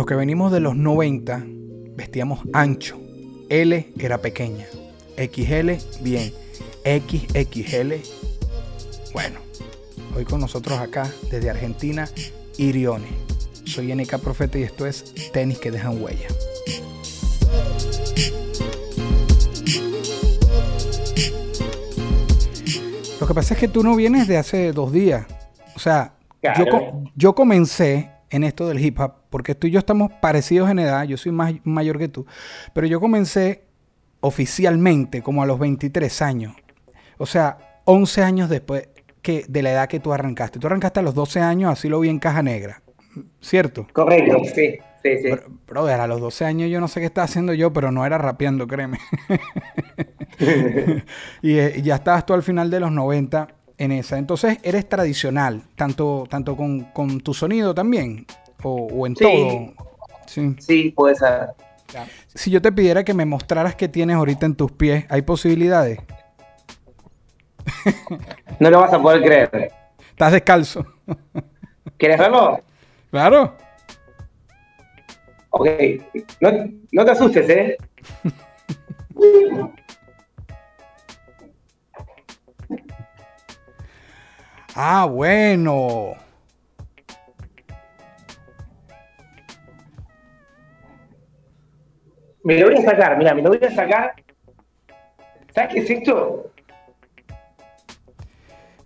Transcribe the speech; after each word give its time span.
Los 0.00 0.06
que 0.06 0.14
venimos 0.14 0.50
de 0.50 0.60
los 0.60 0.74
90 0.76 1.44
vestíamos 1.94 2.40
ancho. 2.54 2.98
L 3.50 3.92
era 3.98 4.16
pequeña. 4.16 4.64
XL, 5.18 5.72
bien. 6.02 6.32
XXL, 6.86 7.96
bueno. 9.12 9.40
Hoy 10.16 10.24
con 10.24 10.40
nosotros 10.40 10.78
acá, 10.78 11.06
desde 11.30 11.50
Argentina, 11.50 12.08
Irione. 12.56 13.08
Soy 13.66 13.94
NK 13.94 14.16
Profeta 14.20 14.58
y 14.58 14.62
esto 14.62 14.86
es 14.86 15.12
Tenis 15.34 15.58
que 15.58 15.70
dejan 15.70 16.02
huella. 16.02 16.28
Lo 23.20 23.26
que 23.26 23.34
pasa 23.34 23.52
es 23.52 23.60
que 23.60 23.68
tú 23.68 23.82
no 23.82 23.94
vienes 23.96 24.26
de 24.28 24.38
hace 24.38 24.72
dos 24.72 24.92
días. 24.92 25.26
O 25.76 25.78
sea, 25.78 26.14
yo, 26.42 26.64
Claro. 26.64 27.04
yo 27.14 27.34
comencé 27.34 28.10
en 28.30 28.44
esto 28.44 28.68
del 28.68 28.78
hip 28.84 28.98
hop 29.00 29.14
porque 29.30 29.54
tú 29.54 29.66
y 29.66 29.70
yo 29.70 29.78
estamos 29.78 30.10
parecidos 30.20 30.70
en 30.70 30.78
edad. 30.78 31.04
Yo 31.04 31.16
soy 31.16 31.32
más 31.32 31.52
mayor 31.64 31.98
que 31.98 32.08
tú. 32.08 32.26
Pero 32.72 32.86
yo 32.86 33.00
comencé 33.00 33.64
oficialmente 34.20 35.22
como 35.22 35.42
a 35.42 35.46
los 35.46 35.58
23 35.58 36.22
años. 36.22 36.54
O 37.18 37.26
sea, 37.26 37.80
11 37.84 38.22
años 38.22 38.48
después 38.48 38.88
que 39.22 39.44
de 39.48 39.62
la 39.62 39.72
edad 39.72 39.88
que 39.88 40.00
tú 40.00 40.12
arrancaste. 40.12 40.58
Tú 40.58 40.66
arrancaste 40.66 41.00
a 41.00 41.02
los 41.02 41.14
12 41.14 41.40
años, 41.40 41.72
así 41.72 41.88
lo 41.88 42.00
vi 42.00 42.08
en 42.08 42.18
Caja 42.18 42.42
Negra. 42.42 42.82
¿Cierto? 43.40 43.86
Correcto, 43.92 44.38
sí, 44.54 44.78
sí, 45.02 45.18
sí. 45.22 45.30
Bro- 45.30 45.42
Brother, 45.66 46.00
a 46.00 46.06
los 46.06 46.20
12 46.20 46.44
años 46.44 46.70
yo 46.70 46.80
no 46.80 46.88
sé 46.88 47.00
qué 47.00 47.06
estaba 47.06 47.24
haciendo 47.24 47.52
yo, 47.52 47.72
pero 47.72 47.90
no 47.90 48.06
era 48.06 48.18
rapeando, 48.18 48.66
créeme. 48.66 48.98
y, 51.42 51.58
eh, 51.58 51.74
y 51.76 51.82
ya 51.82 51.96
estabas 51.96 52.24
tú 52.24 52.32
al 52.34 52.42
final 52.42 52.70
de 52.70 52.80
los 52.80 52.92
90 52.92 53.48
en 53.80 53.92
esa. 53.92 54.18
Entonces, 54.18 54.58
eres 54.62 54.88
tradicional, 54.88 55.62
tanto, 55.74 56.26
tanto 56.28 56.54
con, 56.54 56.80
con 56.92 57.20
tu 57.20 57.32
sonido 57.34 57.74
también, 57.74 58.26
o, 58.62 58.86
o 58.92 59.06
en 59.06 59.16
Sí. 59.16 59.24
todo. 59.24 59.86
Sí. 60.26 60.54
Sí, 60.60 60.90
puede 60.90 61.16
ser. 61.16 61.48
Si 62.34 62.50
yo 62.52 62.62
te 62.62 62.70
pidiera 62.70 63.02
que 63.02 63.14
me 63.14 63.24
mostraras 63.24 63.74
qué 63.74 63.88
tienes 63.88 64.14
ahorita 64.16 64.46
en 64.46 64.54
tus 64.54 64.70
pies, 64.70 65.06
¿hay 65.08 65.22
posibilidades? 65.22 65.98
No 68.60 68.70
lo 68.70 68.80
vas 68.80 68.92
a 68.92 69.00
poder 69.00 69.22
creer. 69.22 69.72
Estás 70.10 70.32
descalzo. 70.32 70.86
¿Quieres 71.96 72.18
verlo? 72.18 72.60
claro. 73.10 73.56
Ok. 75.50 75.66
No, 76.40 76.50
no 76.92 77.04
te 77.04 77.10
asustes, 77.10 77.48
¿eh? 77.48 77.76
Ah, 84.74 85.06
bueno. 85.06 86.14
Me 92.42 92.58
lo 92.58 92.66
voy 92.66 92.76
a 92.76 92.82
sacar, 92.82 93.18
mira, 93.18 93.34
me 93.34 93.42
lo 93.42 93.50
voy 93.50 93.60
a 93.62 93.74
sacar. 93.74 94.14
¿Sabes 95.54 95.74
qué 95.74 95.80
es 95.80 95.90
esto? 95.90 96.52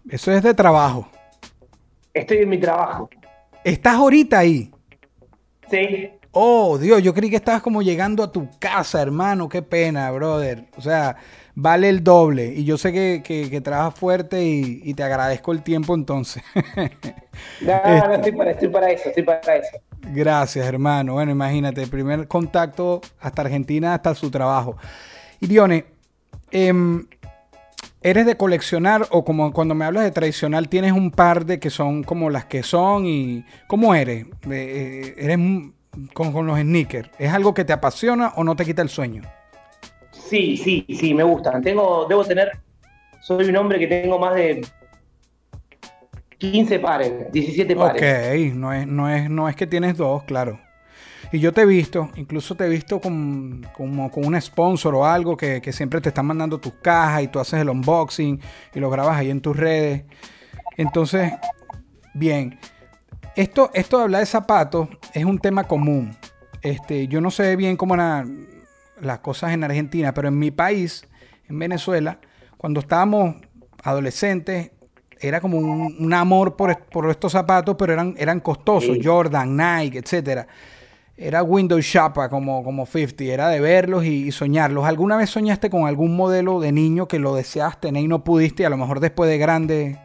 Eso 0.08 0.32
es 0.32 0.42
de 0.42 0.54
trabajo. 0.54 1.08
Estoy 2.12 2.38
en 2.38 2.48
mi 2.48 2.58
trabajo. 2.58 3.08
¿Estás 3.62 3.94
ahorita 3.94 4.38
ahí? 4.38 4.70
Sí. 5.70 6.10
Oh, 6.36 6.78
Dios, 6.78 7.00
yo 7.02 7.14
creí 7.14 7.30
que 7.30 7.36
estabas 7.36 7.62
como 7.62 7.80
llegando 7.82 8.22
a 8.24 8.32
tu 8.32 8.48
casa, 8.58 9.00
hermano. 9.00 9.48
Qué 9.48 9.62
pena, 9.62 10.10
brother. 10.10 10.66
O 10.76 10.80
sea, 10.80 11.16
vale 11.54 11.88
el 11.88 12.02
doble. 12.02 12.46
Y 12.54 12.64
yo 12.64 12.76
sé 12.76 12.92
que, 12.92 13.22
que- 13.24 13.48
que 13.50 13.60
trabajas 13.60 13.94
fuerte 13.98 14.44
y, 14.44 14.80
y 14.84 14.94
te 14.94 15.04
agradezco 15.04 15.52
el 15.52 15.62
tiempo 15.62 15.94
entonces. 15.94 16.42
No, 17.60 17.72
Este. 17.84 18.08
no 18.08 18.14
estoy 18.14 18.32
para, 18.32 18.50
estoy 18.52 18.68
para 18.68 18.90
eso, 18.90 19.08
estoy 19.08 19.22
para 19.24 19.56
eso. 19.56 19.78
Gracias, 20.02 20.66
hermano. 20.66 21.14
Bueno, 21.14 21.32
imagínate, 21.32 21.86
primer 21.86 22.28
contacto 22.28 23.00
hasta 23.20 23.42
Argentina, 23.42 23.94
hasta 23.94 24.14
su 24.14 24.30
trabajo. 24.30 24.76
Y 25.40 25.46
Dione, 25.46 25.86
em, 26.50 27.06
¿eres 28.02 28.26
de 28.26 28.36
coleccionar 28.36 29.06
o 29.10 29.24
como 29.24 29.52
cuando 29.52 29.74
me 29.74 29.84
hablas 29.84 30.04
de 30.04 30.10
tradicional 30.12 30.68
tienes 30.68 30.92
un 30.92 31.10
par 31.10 31.46
de 31.46 31.58
que 31.60 31.70
son 31.70 32.04
como 32.04 32.30
las 32.30 32.46
que 32.46 32.62
son 32.62 33.06
y 33.06 33.44
cómo 33.66 33.94
eres? 33.94 34.26
Eh, 34.26 34.28
eh, 34.50 35.14
¿Eres 35.18 35.38
con, 36.12 36.32
con 36.32 36.46
los 36.46 36.58
sneakers? 36.58 37.10
¿Es 37.18 37.32
algo 37.32 37.54
que 37.54 37.64
te 37.64 37.72
apasiona 37.72 38.32
o 38.36 38.44
no 38.44 38.56
te 38.56 38.64
quita 38.64 38.82
el 38.82 38.88
sueño? 38.88 39.22
Sí, 40.10 40.56
sí, 40.56 40.86
sí, 40.88 41.14
me 41.14 41.22
gustan. 41.22 41.62
Tengo, 41.62 42.06
debo 42.08 42.24
tener, 42.24 42.50
soy 43.20 43.48
un 43.48 43.56
hombre 43.56 43.78
que 43.78 43.86
tengo 43.86 44.18
más 44.18 44.34
de 44.34 44.66
15 46.38 46.78
pares, 46.78 47.32
17 47.32 47.76
pares. 47.76 48.02
Ok, 48.02 48.54
no 48.54 48.72
es, 48.72 48.86
no, 48.86 49.08
es, 49.08 49.30
no 49.30 49.48
es 49.48 49.56
que 49.56 49.66
tienes 49.66 49.96
dos, 49.96 50.24
claro. 50.24 50.60
Y 51.32 51.40
yo 51.40 51.52
te 51.52 51.62
he 51.62 51.66
visto, 51.66 52.10
incluso 52.16 52.54
te 52.54 52.64
he 52.64 52.68
visto 52.68 53.00
con, 53.00 53.66
como 53.74 54.10
con 54.10 54.24
un 54.26 54.40
sponsor 54.40 54.94
o 54.94 55.04
algo 55.04 55.36
que, 55.36 55.60
que 55.60 55.72
siempre 55.72 56.00
te 56.00 56.10
están 56.10 56.26
mandando 56.26 56.58
tus 56.58 56.74
cajas 56.74 57.22
y 57.22 57.28
tú 57.28 57.40
haces 57.40 57.60
el 57.60 57.70
unboxing 57.70 58.40
y 58.74 58.80
lo 58.80 58.90
grabas 58.90 59.16
ahí 59.16 59.30
en 59.30 59.40
tus 59.40 59.56
redes. 59.56 60.04
Entonces, 60.76 61.32
bien, 62.14 62.58
esto, 63.36 63.70
esto 63.74 63.98
de 63.98 64.04
hablar 64.04 64.20
de 64.20 64.26
zapatos 64.26 64.88
es 65.12 65.24
un 65.24 65.38
tema 65.38 65.64
común. 65.64 66.16
Este, 66.62 67.08
yo 67.08 67.20
no 67.20 67.30
sé 67.30 67.56
bien 67.56 67.76
cómo 67.76 67.94
eran 67.94 68.46
las 69.00 69.18
cosas 69.18 69.52
en 69.52 69.64
Argentina, 69.64 70.14
pero 70.14 70.28
en 70.28 70.38
mi 70.38 70.50
país, 70.50 71.06
en 71.48 71.58
Venezuela, 71.58 72.18
cuando 72.56 72.80
estábamos 72.80 73.36
adolescentes, 73.82 74.70
era 75.20 75.40
como 75.40 75.58
un, 75.58 75.96
un 75.98 76.14
amor 76.14 76.56
por, 76.56 76.76
por 76.86 77.10
estos 77.10 77.32
zapatos, 77.32 77.76
pero 77.78 77.92
eran, 77.92 78.14
eran 78.18 78.40
costosos, 78.40 78.96
Sí. 78.96 79.02
Jordan, 79.04 79.56
Nike, 79.56 79.98
etcétera. 79.98 80.46
Era 81.16 81.42
window 81.42 81.78
shopper 81.78 82.28
como, 82.28 82.64
como 82.64 82.86
50, 82.86 83.24
era 83.24 83.48
de 83.48 83.60
verlos 83.60 84.04
y, 84.04 84.26
y 84.26 84.32
soñarlos. 84.32 84.84
¿Alguna 84.84 85.16
vez 85.16 85.30
soñaste 85.30 85.70
con 85.70 85.86
algún 85.86 86.16
modelo 86.16 86.58
de 86.60 86.72
niño 86.72 87.06
que 87.06 87.20
lo 87.20 87.34
deseas 87.36 87.80
tener 87.80 88.02
y 88.02 88.08
no 88.08 88.24
pudiste 88.24 88.64
y 88.64 88.66
a 88.66 88.70
lo 88.70 88.76
mejor 88.76 88.98
después 89.00 89.30
de 89.30 89.38
grande? 89.38 89.98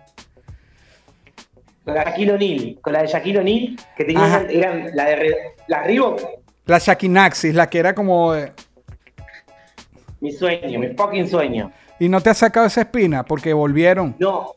Con 1.85 1.93
la 1.95 2.03
Shaquille 2.03 2.31
O'Neal, 2.33 2.77
con 2.81 2.93
la 2.93 3.01
de 3.01 3.07
Shaquille 3.07 3.39
O'Neal, 3.39 3.75
que 3.97 4.13
Ajá. 4.15 4.45
tenían, 4.47 4.63
eran 4.83 4.95
la 4.95 5.05
de 5.05 5.35
la 5.67 5.83
Reebok, 5.83 6.21
La 6.65 6.77
Shakinaxis, 6.77 7.53
la 7.55 7.69
que 7.69 7.79
era 7.79 7.95
como... 7.95 8.33
de- 8.33 8.51
mi 10.21 10.31
sueño, 10.31 10.79
mi 10.79 10.87
fucking 10.89 11.27
sueño. 11.27 11.71
Y 11.99 12.09
no 12.09 12.21
te 12.21 12.29
has 12.29 12.37
sacado 12.37 12.65
esa 12.67 12.81
espina 12.81 13.23
porque 13.23 13.53
volvieron. 13.53 14.15
No, 14.19 14.53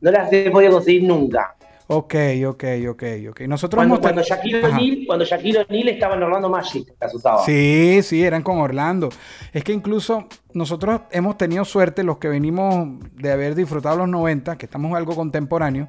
no 0.00 0.10
las 0.10 0.32
he 0.32 0.50
podido 0.50 0.72
conseguir 0.72 1.04
nunca. 1.04 1.54
Ok, 1.94 2.14
ok, 2.46 2.64
ok, 2.88 3.02
ok. 3.30 3.40
Nosotros 3.42 3.78
Cuando, 3.78 3.96
hemos 3.96 4.00
cuando 4.00 4.22
Shaquille. 4.22 4.64
O'Neal, 4.64 4.98
cuando 5.06 5.24
Shaquille 5.26 5.58
O'Neal 5.58 5.88
estaba 5.88 6.14
en 6.16 6.22
Orlando 6.22 6.48
Magic, 6.48 6.94
las 6.98 7.14
usaba. 7.14 7.44
Sí, 7.44 8.00
sí, 8.02 8.24
eran 8.24 8.42
con 8.42 8.58
Orlando. 8.60 9.10
Es 9.52 9.62
que 9.62 9.72
incluso 9.74 10.26
nosotros 10.54 11.02
hemos 11.10 11.36
tenido 11.36 11.66
suerte, 11.66 12.02
los 12.02 12.16
que 12.16 12.28
venimos 12.28 12.88
de 13.12 13.30
haber 13.30 13.54
disfrutado 13.54 13.98
los 13.98 14.08
90, 14.08 14.56
que 14.56 14.64
estamos 14.64 14.96
algo 14.96 15.14
contemporáneo, 15.14 15.88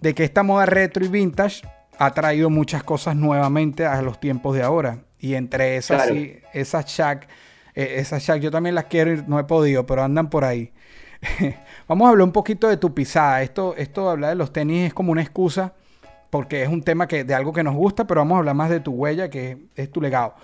de 0.00 0.14
que 0.14 0.24
esta 0.24 0.42
moda 0.42 0.64
retro 0.64 1.04
y 1.04 1.08
vintage 1.08 1.62
ha 1.98 2.14
traído 2.14 2.48
muchas 2.48 2.82
cosas 2.82 3.14
nuevamente 3.14 3.84
a 3.84 4.00
los 4.00 4.18
tiempos 4.20 4.56
de 4.56 4.62
ahora. 4.62 5.00
Y 5.18 5.34
entre 5.34 5.76
esas, 5.76 6.04
Claro. 6.04 6.14
sí, 6.14 6.36
esas 6.54 6.86
Shaq, 6.86 7.28
eh, 7.74 7.96
esas 7.98 8.22
Shaq, 8.22 8.40
yo 8.40 8.50
también 8.50 8.74
las 8.74 8.84
quiero 8.86 9.12
y 9.12 9.22
no 9.26 9.38
he 9.38 9.44
podido, 9.44 9.84
pero 9.84 10.02
andan 10.02 10.30
por 10.30 10.44
ahí. 10.44 10.72
Vamos 11.86 12.06
a 12.06 12.10
hablar 12.10 12.24
un 12.26 12.32
poquito 12.32 12.68
de 12.68 12.76
tu 12.76 12.94
pisada. 12.94 13.42
Esto, 13.42 13.74
esto 13.76 14.04
de 14.04 14.10
hablar 14.10 14.30
de 14.30 14.36
los 14.36 14.52
tenis 14.52 14.86
es 14.88 14.94
como 14.94 15.12
una 15.12 15.22
excusa 15.22 15.74
porque 16.30 16.62
es 16.62 16.68
un 16.68 16.82
tema 16.82 17.06
que, 17.06 17.22
de 17.24 17.34
algo 17.34 17.52
que 17.52 17.62
nos 17.62 17.74
gusta, 17.74 18.06
pero 18.06 18.20
vamos 18.22 18.34
a 18.36 18.38
hablar 18.38 18.54
más 18.56 18.70
de 18.70 18.80
tu 18.80 18.92
huella, 18.92 19.30
que 19.30 19.66
es 19.76 19.90
tu 19.92 20.00
legado. 20.00 20.34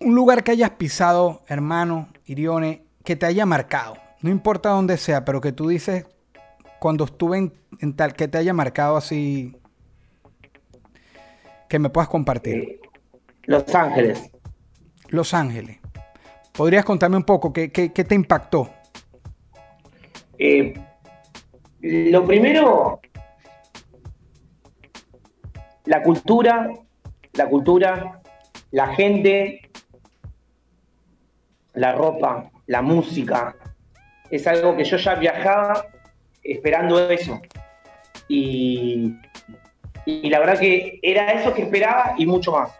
Un 0.00 0.14
lugar 0.14 0.42
que 0.42 0.50
hayas 0.52 0.70
pisado, 0.70 1.42
hermano, 1.46 2.08
Irione, 2.24 2.82
que 3.04 3.14
te 3.14 3.26
haya 3.26 3.46
marcado. 3.46 3.96
No 4.22 4.30
importa 4.30 4.70
dónde 4.70 4.96
sea, 4.96 5.24
pero 5.24 5.40
que 5.40 5.52
tú 5.52 5.68
dices, 5.68 6.06
cuando 6.80 7.04
estuve 7.04 7.38
en, 7.38 7.52
en 7.80 7.94
tal, 7.94 8.14
que 8.14 8.26
te 8.26 8.38
haya 8.38 8.52
marcado 8.52 8.96
así, 8.96 9.56
que 11.68 11.78
me 11.78 11.88
puedas 11.90 12.08
compartir. 12.08 12.54
Eh, 12.56 12.80
Los 13.44 13.72
Ángeles. 13.74 14.30
Los 15.08 15.32
Ángeles. 15.34 15.78
¿Podrías 16.52 16.84
contarme 16.84 17.16
un 17.18 17.24
poco 17.24 17.52
qué, 17.52 17.70
qué- 17.70 17.92
qué 17.92 18.02
te 18.04 18.14
impactó? 18.16 18.70
Eh, 20.38 20.74
lo 21.80 22.24
primero, 22.26 23.00
la 25.84 26.02
cultura, 26.02 26.70
la 27.34 27.48
cultura, 27.48 28.20
la 28.70 28.88
gente, 28.88 29.70
la 31.74 31.92
ropa, 31.92 32.50
la 32.66 32.82
música, 32.82 33.56
es 34.30 34.46
algo 34.46 34.76
que 34.76 34.84
yo 34.84 34.96
ya 34.96 35.14
viajaba 35.14 35.86
esperando 36.42 37.10
eso. 37.10 37.40
Y, 38.28 39.14
y 40.04 40.28
la 40.28 40.40
verdad 40.40 40.58
que 40.58 40.98
era 41.02 41.32
eso 41.32 41.54
que 41.54 41.62
esperaba 41.62 42.14
y 42.18 42.26
mucho 42.26 42.52
más. 42.52 42.70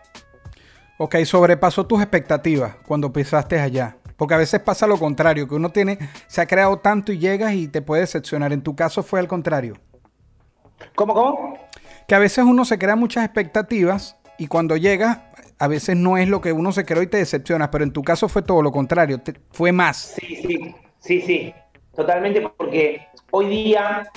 Ok, 0.99 1.17
sobrepasó 1.25 1.87
tus 1.87 2.01
expectativas 2.01 2.75
cuando 2.87 3.13
pisaste 3.13 3.61
allá. 3.61 3.97
Porque 4.17 4.35
a 4.35 4.39
veces 4.39 4.61
pasa 4.61 4.87
lo 4.87 4.99
contrario, 4.99 5.49
que 5.49 5.55
uno 5.55 5.71
tiene, 5.71 5.99
se 6.27 6.41
ha 6.41 6.47
creado 6.47 6.79
tanto 6.79 7.13
y 7.13 7.19
llegas 7.19 7.55
y 7.55 7.69
te 7.69 7.83
puede 7.83 8.03
decepcionar. 8.03 8.53
En 8.53 8.63
tu 8.63 8.75
caso 8.75 9.03
fue 9.03 9.21
al 9.21 9.29
contrario. 9.29 9.75
¿Cómo, 10.95 11.15
cómo? 11.15 11.59
Que 12.09 12.15
a 12.15 12.19
veces 12.19 12.45
uno 12.45 12.65
se 12.65 12.79
crea 12.79 12.97
muchas 12.97 13.25
expectativas 13.25 14.17
y 14.39 14.47
cuando 14.47 14.77
llegas, 14.77 15.19
a 15.59 15.69
veces 15.69 15.97
no 15.97 16.17
es 16.17 16.29
lo 16.29 16.41
que 16.41 16.53
uno 16.53 16.73
se 16.73 16.85
creó 16.85 17.03
y 17.03 17.07
te 17.07 17.17
decepcionas, 17.17 17.69
pero 17.69 17.85
en 17.85 17.93
tu 17.93 18.03
caso 18.03 18.29
fue 18.29 18.43
todo 18.43 18.63
lo 18.63 18.71
contrario, 18.71 19.21
fue 19.51 19.73
más. 19.73 20.15
Sí, 20.21 20.37
sí, 20.37 20.75
sí, 20.99 21.21
sí, 21.23 21.55
totalmente, 21.95 22.43
porque 22.43 23.07
hoy 23.31 23.49
día, 23.49 24.11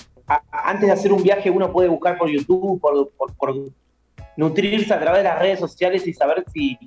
antes 0.51 0.87
de 0.87 0.91
hacer 0.91 1.13
un 1.13 1.23
viaje, 1.23 1.49
uno 1.49 1.71
puede 1.71 1.87
buscar 1.87 2.17
por 2.17 2.29
YouTube, 2.29 2.79
por, 2.81 3.11
por, 3.37 3.55
nutrirse 4.35 4.93
a 4.93 4.99
través 4.99 5.23
de 5.23 5.29
las 5.29 5.39
redes 5.39 5.59
sociales 5.59 6.07
y 6.07 6.13
saber 6.13 6.45
si, 6.53 6.77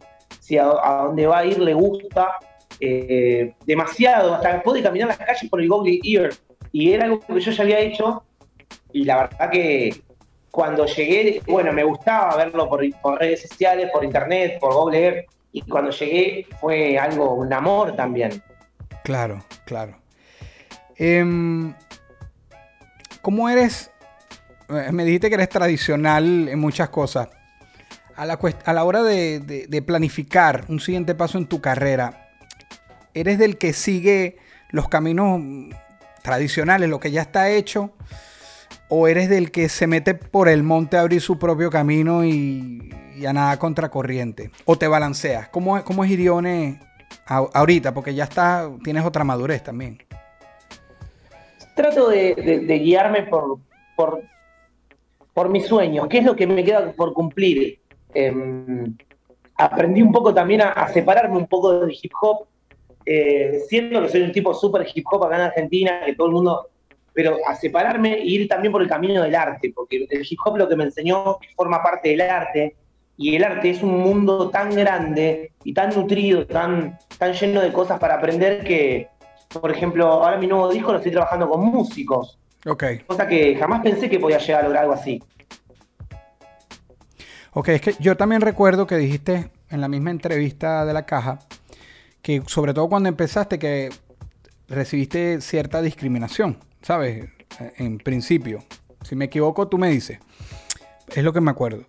si 0.41 0.57
a, 0.57 0.65
dónde 0.65 1.27
va 1.27 1.39
a 1.39 1.45
ir 1.45 1.59
le 1.59 1.75
gusta 1.75 2.39
eh, 2.83 3.55
demasiado, 3.65 4.35
hasta 4.35 4.63
puede 4.63 4.83
caminar 4.83 5.09
las 5.09 5.19
calles 5.19 5.49
por 5.49 5.61
el 5.61 5.69
Google 5.69 6.01
Ear, 6.03 6.31
y 6.73 6.93
era 6.93 7.05
algo 7.05 7.21
que 7.21 7.41
yo 7.41 7.51
ya 7.51 7.63
había 7.63 7.79
hecho, 7.79 8.25
y 8.93 9.05
la 9.05 9.23
verdad 9.23 9.51
que 9.51 10.03
cuando 10.51 10.85
llegué, 10.85 11.41
bueno, 11.47 11.73
me 11.73 11.85
gustaba 11.85 12.37
verlo 12.37 12.69
por, 12.69 12.81
redes 13.19 13.43
sociales, 13.49 13.89
por 13.93 14.05
internet, 14.05 14.59
por 14.61 14.75
Google 14.75 14.99
Earth, 14.99 15.31
y 15.53 15.63
cuando 15.63 15.91
llegué 15.91 16.47
fue 16.61 16.99
algo, 16.99 17.35
un 17.35 17.53
amor 17.53 17.95
también. 17.95 18.43
Claro, 19.05 19.45
claro. 19.65 19.97
Em, 20.97 21.75
¿Cómo 23.23 23.49
eres? 23.49 23.91
Eh, 24.69 24.91
me 24.93 25.05
dijiste 25.05 25.29
que 25.29 25.37
eres 25.37 25.49
tradicional 25.49 26.49
en 26.49 26.59
muchas 26.59 26.89
cosas. 26.89 27.29
A 28.17 28.27
la, 28.27 28.39
a 28.65 28.73
la 28.73 28.85
hora 28.85 29.03
de, 29.03 29.85
planificar 29.87 30.65
un 30.69 30.81
siguiente 30.81 31.15
paso 31.15 31.39
en 31.39 31.47
tu 31.47 31.61
carrera, 31.61 32.22
¿eres 33.15 33.39
del 33.39 33.59
que 33.59 33.73
sigue 33.73 34.37
los 34.71 34.89
caminos 34.89 35.41
tradicionales, 36.23 36.89
lo 36.89 37.01
que 37.01 37.11
ya 37.11 37.23
está 37.23 37.51
hecho? 37.51 37.93
¿O 38.89 39.09
eres 39.09 39.29
del 39.29 39.51
que 39.51 39.69
se 39.69 39.87
mete 39.87 40.15
por 40.15 40.49
el 40.49 40.63
monte 40.63 40.97
a 40.97 41.01
abrir 41.01 41.21
su 41.21 41.39
propio 41.39 41.71
camino 41.71 42.25
y, 42.25 42.91
a 43.27 43.33
nada 43.33 43.59
contracorriente? 43.59 44.51
¿O 44.65 44.77
te 44.77 44.89
balanceas? 44.89 45.49
¿Cómo, 45.49 45.79
es 45.79 46.11
Irione 46.11 46.81
ahorita? 47.27 47.95
Porque 47.95 48.15
ya 48.15 48.25
está, 48.25 48.71
tienes 48.85 49.05
otra 49.05 49.25
madurez 49.25 49.63
también. 49.63 50.03
Trato 51.75 52.09
de, 52.09 52.81
guiarme 52.83 53.23
por, 53.23 53.59
por, 55.33 55.49
mis 55.49 55.67
sueños, 55.67 56.07
qué 56.09 56.19
es 56.19 56.25
lo 56.25 56.37
que 56.37 56.47
me 56.47 56.63
queda 56.63 56.93
por 56.93 57.15
cumplir. 57.15 57.79
Em, 58.15 58.95
aprendí 59.57 60.03
un 60.03 60.13
poco 60.13 60.35
también 60.35 60.61
a, 60.63 60.87
separarme 60.89 61.37
un 61.37 61.47
poco 61.47 61.81
del 61.81 61.91
hip 61.91 62.13
hop, 62.21 62.47
eh, 63.07 63.61
siendo 63.69 64.03
que 64.03 64.09
soy 64.09 64.23
un 64.23 64.33
tipo 64.33 64.55
súper 64.55 64.87
hip 64.95 65.05
hop 65.11 65.25
acá 65.25 65.37
en 65.37 65.43
Argentina, 65.43 66.01
que 66.05 66.15
todo 66.15 66.29
el 66.29 66.33
mundo 66.35 66.69
pero 67.15 67.37
a 67.47 67.55
separarme 67.55 68.15
e 68.15 68.25
ir 68.25 68.49
también 68.49 68.73
por 68.73 68.81
el 68.81 68.89
camino 68.89 69.23
del 69.23 69.35
arte, 69.35 69.71
porque 69.75 70.07
el 70.09 70.27
hip 70.29 70.39
hop 70.45 70.57
lo 70.57 70.69
que 70.69 70.77
me 70.77 70.85
enseñó 70.85 71.39
forma 71.55 71.83
parte 71.83 72.09
del 72.09 72.23
arte, 72.23 72.75
y 73.17 73.37
el 73.37 73.45
arte 73.45 73.71
es 73.71 73.83
un 73.83 74.01
mundo 74.01 74.51
tan 74.51 74.75
grande 74.75 75.53
y 75.65 75.75
tan 75.75 75.95
nutrido, 75.95 76.47
tan, 76.47 76.99
tan 77.19 77.33
lleno 77.35 77.61
de 77.61 77.73
cosas 77.73 77.99
para 77.99 78.15
aprender 78.15 78.65
que, 78.65 79.09
por 79.61 79.71
ejemplo, 79.71 80.07
ahora 80.07 80.39
mi 80.39 80.47
nuevo 80.47 80.69
disco 80.71 80.93
lo 80.93 80.99
estoy 80.99 81.13
trabajando 81.13 81.49
con 81.49 81.65
músicos. 81.67 82.39
Ok. 82.67 82.85
Cosa 83.07 83.27
que 83.27 83.55
jamás 83.57 83.83
pensé 83.83 84.09
que 84.09 84.19
podía 84.19 84.39
llegar 84.39 84.63
a 84.63 84.65
lograr 84.65 84.83
algo 84.85 84.95
así. 84.95 85.23
Ok, 87.53 87.69
es 87.69 87.81
que 87.83 87.95
yo 88.01 88.17
también 88.17 88.41
recuerdo 88.41 88.87
que 88.87 88.97
dijiste 88.97 89.51
en 89.69 89.81
la 89.81 89.89
misma 89.89 90.11
entrevista 90.11 90.87
de 90.87 90.95
la 90.95 91.05
caja 91.05 91.41
que 92.23 92.43
sobre 92.47 92.73
todo 92.73 92.89
cuando 92.89 93.09
empezaste 93.09 93.59
que 93.59 93.91
recibiste 94.69 95.41
cierta 95.41 95.83
discriminación. 95.83 96.59
¿sabes? 96.83 97.31
En 97.77 97.99
principio. 97.99 98.65
Si 99.03 99.17
me 99.17 99.27
equivoco, 99.27 99.69
tú 99.69 99.79
me 99.79 99.89
dices. 99.89 100.19
Es 101.15 101.25
lo 101.25 101.33
que 101.33 101.41
me 101.41 101.51
acuerdo. 101.51 101.85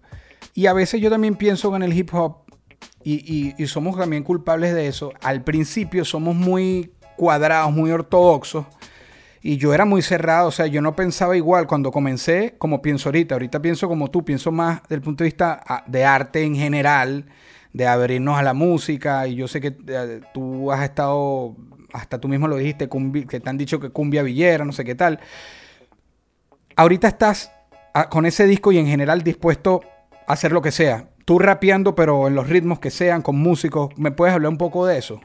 Y 0.53 0.68
a 0.68 0.74
veces 0.74 1.01
yo 1.01 1.09
también 1.09 1.35
pienso 1.35 1.75
en 1.75 1.83
el 1.83 1.94
hip 1.94 2.13
hop 2.13 2.38
y, 3.03 3.53
somos 3.68 3.97
también 3.97 4.24
culpables 4.24 4.74
de 4.74 4.88
eso. 4.88 5.12
Al 5.21 5.44
principio 5.44 6.06
somos 6.06 6.35
muy 6.35 6.94
cuadrados, 7.18 7.71
muy 7.71 7.91
ortodoxos. 7.91 8.65
Y 9.41 9.57
yo 9.57 9.74
era 9.74 9.83
muy 9.83 10.01
cerrado, 10.01 10.47
o 10.47 10.51
sea, 10.51 10.68
yo 10.68 10.81
no 10.81 10.95
pensaba 10.95 11.35
igual 11.35 11.68
cuando 11.68 11.91
comencé 11.91 12.56
como 12.57 12.81
pienso 12.81 13.09
ahorita. 13.09 13.35
Ahorita 13.35 13.62
pienso 13.62 13.89
como 13.89 14.09
tú, 14.09 14.24
pienso 14.24 14.53
más 14.53 14.81
del 14.88 15.01
punto 15.01 15.24
de 15.24 15.27
vista 15.27 15.62
ah, 15.68 15.83
de 15.85 16.06
arte 16.06 16.44
en 16.44 16.56
general, 16.56 17.25
de 17.73 17.87
abrirnos 17.87 18.37
a 18.37 18.43
la 18.43 18.53
música. 18.53 19.27
Y 19.27 19.35
yo 19.35 19.47
sé 19.47 19.59
que 19.59 19.75
eh, 19.87 20.21
tú 20.33 20.71
has 20.71 20.83
estado 20.83 21.55
hasta 21.91 22.19
tú 22.19 22.27
mismo 22.27 22.47
lo 22.47 22.57
dijiste, 22.57 22.89
que 23.29 23.39
te 23.39 23.49
han 23.49 23.57
dicho 23.57 23.79
que 23.79 23.89
cumbia 23.89 24.23
villera, 24.23 24.65
no 24.65 24.71
sé 24.71 24.83
qué 24.83 24.95
tal. 24.95 25.19
Ahorita 26.75 27.07
estás 27.07 27.51
ah, 27.93 28.09
con 28.09 28.25
ese 28.25 28.47
disco 28.47 28.71
y 28.71 28.79
en 28.79 28.87
general 28.87 29.21
dispuesto 29.21 29.81
a 30.27 30.33
hacer 30.33 30.51
lo 30.51 30.61
que 30.61 30.71
sea. 30.71 31.09
Tú 31.25 31.39
rapeando, 31.39 31.95
pero 31.95 32.27
en 32.27 32.35
los 32.35 32.49
ritmos 32.49 32.79
que 32.79 32.89
sean, 32.89 33.21
con 33.21 33.37
músicos. 33.37 33.89
¿Me 33.97 34.11
puedes 34.11 34.33
hablar 34.33 34.51
un 34.51 34.57
poco 34.57 34.85
de 34.85 34.97
eso? 34.97 35.21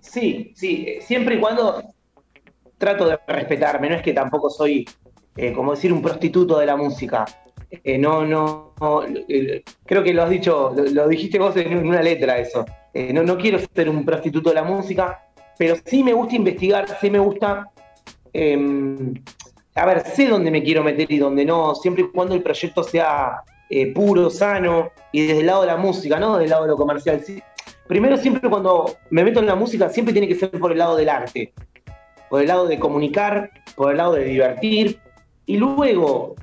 Sí, 0.00 0.52
sí. 0.54 0.98
Siempre 1.00 1.34
y 1.34 1.40
cuando 1.40 1.82
trato 2.78 3.08
de 3.08 3.18
respetarme. 3.26 3.90
No 3.90 3.96
es 3.96 4.02
que 4.02 4.14
tampoco 4.14 4.48
soy, 4.48 4.88
eh, 5.36 5.52
como 5.52 5.72
decir, 5.72 5.92
un 5.92 6.00
prostituto 6.00 6.58
de 6.58 6.66
la 6.66 6.76
música. 6.76 7.26
Eh, 7.70 7.98
no, 7.98 8.24
no, 8.24 8.72
eh, 9.28 9.62
creo 9.84 10.02
que 10.02 10.14
lo 10.14 10.22
has 10.22 10.30
dicho, 10.30 10.74
lo, 10.74 11.08
dijiste 11.08 11.38
vos 11.38 11.54
en 11.56 11.86
una 11.86 12.00
letra 12.00 12.38
eso. 12.38 12.64
no, 12.94 13.22
no 13.22 13.36
quiero 13.36 13.58
ser 13.58 13.90
un 13.90 14.04
prostituto 14.04 14.48
de 14.48 14.54
la 14.54 14.64
música, 14.64 15.28
pero 15.58 15.74
sí 15.84 16.02
me 16.02 16.12
gusta 16.12 16.36
investigar, 16.36 16.86
sí 17.00 17.10
me 17.10 17.18
gusta, 17.18 17.70
em, 18.32 19.14
a 19.74 19.86
ver, 19.86 20.06
sé 20.06 20.28
dónde 20.28 20.50
me 20.50 20.62
quiero 20.62 20.82
meter 20.82 21.10
y 21.10 21.18
dónde 21.18 21.44
no, 21.44 21.74
siempre 21.74 22.04
y 22.04 22.08
cuando 22.08 22.34
el 22.34 22.42
proyecto 22.42 22.82
sea 22.82 23.42
eh, 23.70 23.92
puro, 23.92 24.30
sano 24.30 24.90
y 25.12 25.26
desde 25.26 25.40
el 25.40 25.46
lado 25.46 25.60
de 25.62 25.66
la 25.66 25.76
música, 25.76 26.18
no 26.18 26.34
desde 26.34 26.44
el 26.44 26.50
lado 26.50 26.62
de 26.62 26.68
lo 26.68 26.76
comercial. 26.76 27.22
Primero, 27.86 28.16
siempre 28.16 28.48
cuando 28.48 28.96
me 29.10 29.24
meto 29.24 29.40
en 29.40 29.46
la 29.46 29.56
música, 29.56 29.90
siempre 29.90 30.12
tiene 30.12 30.28
que 30.28 30.36
ser 30.36 30.50
por 30.52 30.72
el 30.72 30.78
lado 30.78 30.96
del 30.96 31.08
arte, 31.08 31.52
por 32.30 32.40
el 32.40 32.48
lado 32.48 32.66
de 32.66 32.78
comunicar, 32.78 33.50
por 33.76 33.90
el 33.90 33.98
lado 33.98 34.14
de 34.14 34.24
divertir 34.24 35.00
y 35.44 35.56
luego 35.56 36.34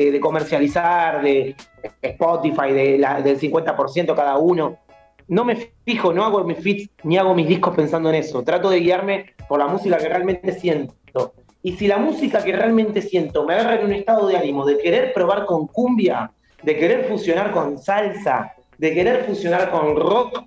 eh, 0.00 0.10
de 0.10 0.20
comercializar, 0.20 1.22
de 1.22 1.54
Spotify, 2.00 2.72
de 2.72 2.98
del 3.22 3.38
50% 3.38 4.14
cada 4.14 4.38
uno 4.38 4.78
no 5.30 5.44
me 5.44 5.70
fijo, 5.84 6.12
no 6.12 6.24
hago 6.24 6.42
mis 6.42 6.58
fits 6.58 6.90
ni 7.04 7.16
hago 7.16 7.34
mis 7.34 7.46
discos 7.46 7.74
pensando 7.74 8.08
en 8.08 8.16
eso. 8.16 8.42
Trato 8.42 8.68
de 8.68 8.80
guiarme 8.80 9.26
por 9.48 9.60
la 9.60 9.68
música 9.68 9.96
que 9.96 10.08
realmente 10.08 10.52
siento. 10.52 11.34
Y 11.62 11.76
si 11.76 11.86
la 11.86 11.98
música 11.98 12.42
que 12.42 12.52
realmente 12.52 13.00
siento 13.00 13.46
me 13.46 13.54
agarra 13.54 13.76
en 13.76 13.86
un 13.86 13.92
estado 13.92 14.26
de 14.26 14.36
ánimo 14.36 14.66
de 14.66 14.78
querer 14.78 15.12
probar 15.12 15.46
con 15.46 15.68
cumbia, 15.68 16.32
de 16.64 16.76
querer 16.76 17.04
fusionar 17.04 17.52
con 17.52 17.78
salsa, 17.78 18.54
de 18.76 18.92
querer 18.92 19.24
fusionar 19.24 19.70
con 19.70 19.94
rock, 19.94 20.42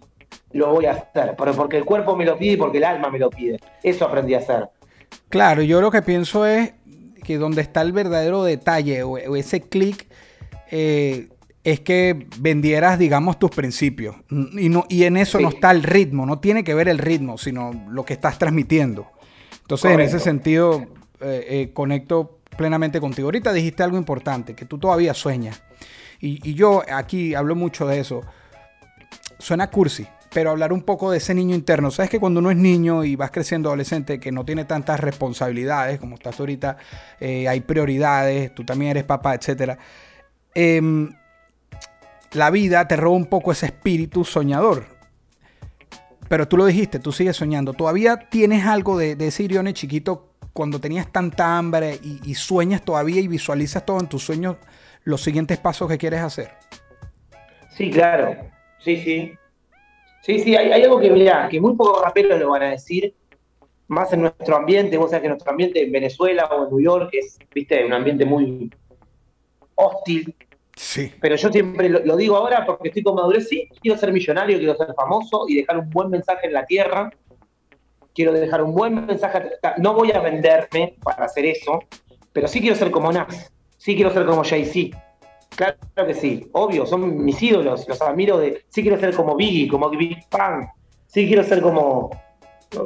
lo 0.52 0.74
voy 0.74 0.86
a 0.88 0.92
hacer. 0.92 1.34
Pero 1.38 1.54
porque 1.54 1.78
el 1.78 1.86
cuerpo 1.86 2.18
me 2.18 2.26
lo 2.26 2.38
pide 2.38 2.54
y 2.54 2.58
porque 2.58 2.80
el 2.80 2.84
alma 2.84 3.10
me 3.10 3.20
lo 3.20 3.30
pide. 3.30 3.62
Eso 3.82 4.04
aprendí 4.04 4.34
a 4.34 4.40
hacer. 4.40 4.68
Claro, 5.30 5.62
yo 5.62 5.80
lo 5.80 5.92
que 5.92 6.02
pienso 6.02 6.46
es 6.46 6.74
que 7.24 7.38
donde 7.38 7.62
está 7.62 7.82
el 7.82 7.92
verdadero 7.92 8.44
detalle 8.44 9.04
o, 9.04 9.18
ese 9.18 9.62
clic, 9.62 10.08
eh, 10.72 11.30
es 11.64 11.80
que 11.80 12.28
vendieras, 12.40 13.00
digamos, 13.00 13.40
tus 13.40 13.52
principios. 13.52 14.16
Y, 14.30 14.70
no, 14.70 14.86
y 14.90 15.04
en 15.04 15.18
eso 15.18 15.40
no 15.40 15.50
está 15.50 15.72
el 15.72 15.84
ritmo, 15.84 16.26
no 16.26 16.40
tiene 16.40 16.64
que 16.64 16.74
ver 16.74 16.90
el 16.90 16.98
ritmo, 16.98 17.38
sino 17.38 17.72
lo 17.90 18.04
que 18.06 18.14
estás 18.14 18.38
transmitiendo. 18.38 19.08
Entonces, 19.62 19.92
en 19.92 20.02
ese 20.02 20.20
sentido, 20.20 20.86
eh, 21.22 21.46
eh, 21.50 21.70
conecto 21.74 22.40
plenamente 22.58 23.00
contigo. 23.00 23.28
Ahorita 23.28 23.54
dijiste 23.54 23.82
algo 23.82 23.98
importante, 23.98 24.56
que 24.56 24.66
tú 24.66 24.78
todavía 24.78 25.14
sueñas. 25.14 25.64
Y, 26.20 26.48
y, 26.48 26.54
yo 26.54 26.84
aquí 26.94 27.34
hablo 27.34 27.56
mucho 27.56 27.88
de 27.88 28.00
eso. 28.00 28.22
Suena 29.40 29.70
cursi, 29.70 30.06
pero 30.34 30.50
hablar 30.50 30.74
un 30.74 30.82
poco 30.82 31.12
de 31.12 31.18
ese 31.18 31.34
niño 31.34 31.56
interno. 31.56 31.92
Sabes 31.92 32.10
que 32.10 32.20
cuando 32.20 32.40
uno 32.40 32.50
es 32.50 32.58
niño 32.58 33.04
y 33.04 33.16
vas 33.16 33.32
creciendo 33.32 33.70
adolescente, 33.70 34.20
que 34.20 34.32
no 34.32 34.44
tiene 34.44 34.66
tantas 34.66 35.00
responsabilidades 35.00 36.00
como 36.00 36.16
estás 36.16 36.40
ahorita, 36.40 36.78
eh, 37.20 37.48
hay 37.48 37.62
prioridades, 37.62 38.54
tú 38.56 38.66
también 38.66 38.92
eres 38.92 39.04
papá, 39.04 39.36
etcétera. 39.36 39.78
Eh, 40.56 40.82
la 42.34 42.50
vida 42.50 42.88
te 42.88 42.96
roba 42.96 43.16
un 43.16 43.28
poco 43.28 43.52
ese 43.52 43.68
espíritu 43.68 44.26
soñador. 44.26 44.86
Pero 46.28 46.48
tú 46.48 46.58
lo 46.58 46.66
dijiste, 46.66 47.00
tú 47.00 47.12
sigues 47.12 47.36
soñando. 47.36 47.74
¿Todavía 47.74 48.18
tienes 48.18 48.66
algo 48.66 48.98
de, 48.98 49.16
ese 49.20 49.44
Irione 49.44 49.74
chiquito 49.74 50.34
cuando 50.52 50.80
tenías 50.80 51.12
tanta 51.12 51.58
hambre 51.58 52.00
y, 52.02 52.34
sueñas 52.34 52.82
todavía 52.84 53.22
y 53.22 53.28
visualizas 53.28 53.86
todo 53.86 54.00
en 54.00 54.08
tus 54.08 54.24
sueños 54.24 54.58
los 55.04 55.22
siguientes 55.22 55.60
pasos 55.60 55.88
que 55.88 55.98
quieres 55.98 56.22
hacer? 56.22 56.52
Sí, 57.70 57.92
claro. 57.92 58.36
sí, 58.80 58.98
sí. 58.98 59.38
Sí, 60.24 60.40
sí, 60.40 60.56
hay, 60.56 60.72
hay 60.72 60.84
algo 60.84 61.00
que, 61.02 61.10
mirá, 61.10 61.50
que 61.50 61.60
muy 61.60 61.76
pocos 61.76 62.02
raperos 62.02 62.40
lo 62.40 62.50
van 62.52 62.64
a 62.64 62.70
decir, 62.70 63.14
más 63.88 64.14
en 64.14 64.22
nuestro 64.22 64.56
ambiente, 64.56 64.96
vos 64.96 65.10
sabés 65.10 65.24
que 65.24 65.28
nuestro 65.28 65.52
ambiente 65.52 65.84
en 65.84 65.92
Venezuela 65.92 66.46
o 66.46 66.64
en 66.64 66.70
New 66.70 66.80
York 66.82 67.10
es, 67.12 67.38
viste, 67.54 67.84
un 67.86 67.92
ambiente 67.92 68.24
muy 68.26 68.72
hostil, 69.76 70.34
Sí. 70.76 71.12
pero 71.22 71.36
yo 71.36 71.52
siempre 71.52 71.90
lo, 71.90 72.00
lo 72.00 72.16
digo 72.16 72.36
ahora 72.38 72.66
porque 72.66 72.88
estoy 72.88 73.04
con 73.04 73.16
madurez, 73.16 73.50
sí, 73.50 73.68
quiero 73.82 73.98
ser 73.98 74.14
millonario, 74.14 74.58
quiero 74.58 74.76
ser 74.76 74.94
famoso 74.96 75.46
y 75.48 75.56
dejar 75.56 75.78
un 75.78 75.90
buen 75.90 76.10
mensaje 76.10 76.48
en 76.48 76.54
la 76.54 76.66
tierra, 76.66 77.12
quiero 78.16 78.32
dejar 78.32 78.64
un 78.64 78.74
buen 78.74 79.06
mensaje, 79.06 79.52
no 79.78 79.94
voy 79.94 80.12
a 80.14 80.20
venderme 80.22 80.96
para 81.04 81.26
hacer 81.26 81.46
eso, 81.46 81.80
pero 82.32 82.48
sí 82.48 82.62
quiero 82.62 82.76
ser 82.78 82.92
como 82.92 83.12
Nas, 83.12 83.52
sí 83.78 83.94
quiero 83.94 84.12
ser 84.12 84.26
como 84.26 84.44
Jay-Z, 84.44 84.98
claro 85.56 85.78
que 86.08 86.14
sí, 86.14 86.48
obvio, 86.54 86.86
son 86.86 87.24
mis 87.24 87.42
ídolos, 87.42 87.88
los 87.88 88.02
admiro 88.02 88.38
de, 88.40 88.64
sí 88.70 88.82
quiero 88.82 89.00
ser 89.00 89.14
como 89.16 89.36
Biggie, 89.36 89.68
como 89.68 89.90
Big 89.90 90.28
Pang, 90.30 90.66
sí 91.08 91.28
quiero 91.28 91.44
ser 91.44 91.62
como, 91.62 92.10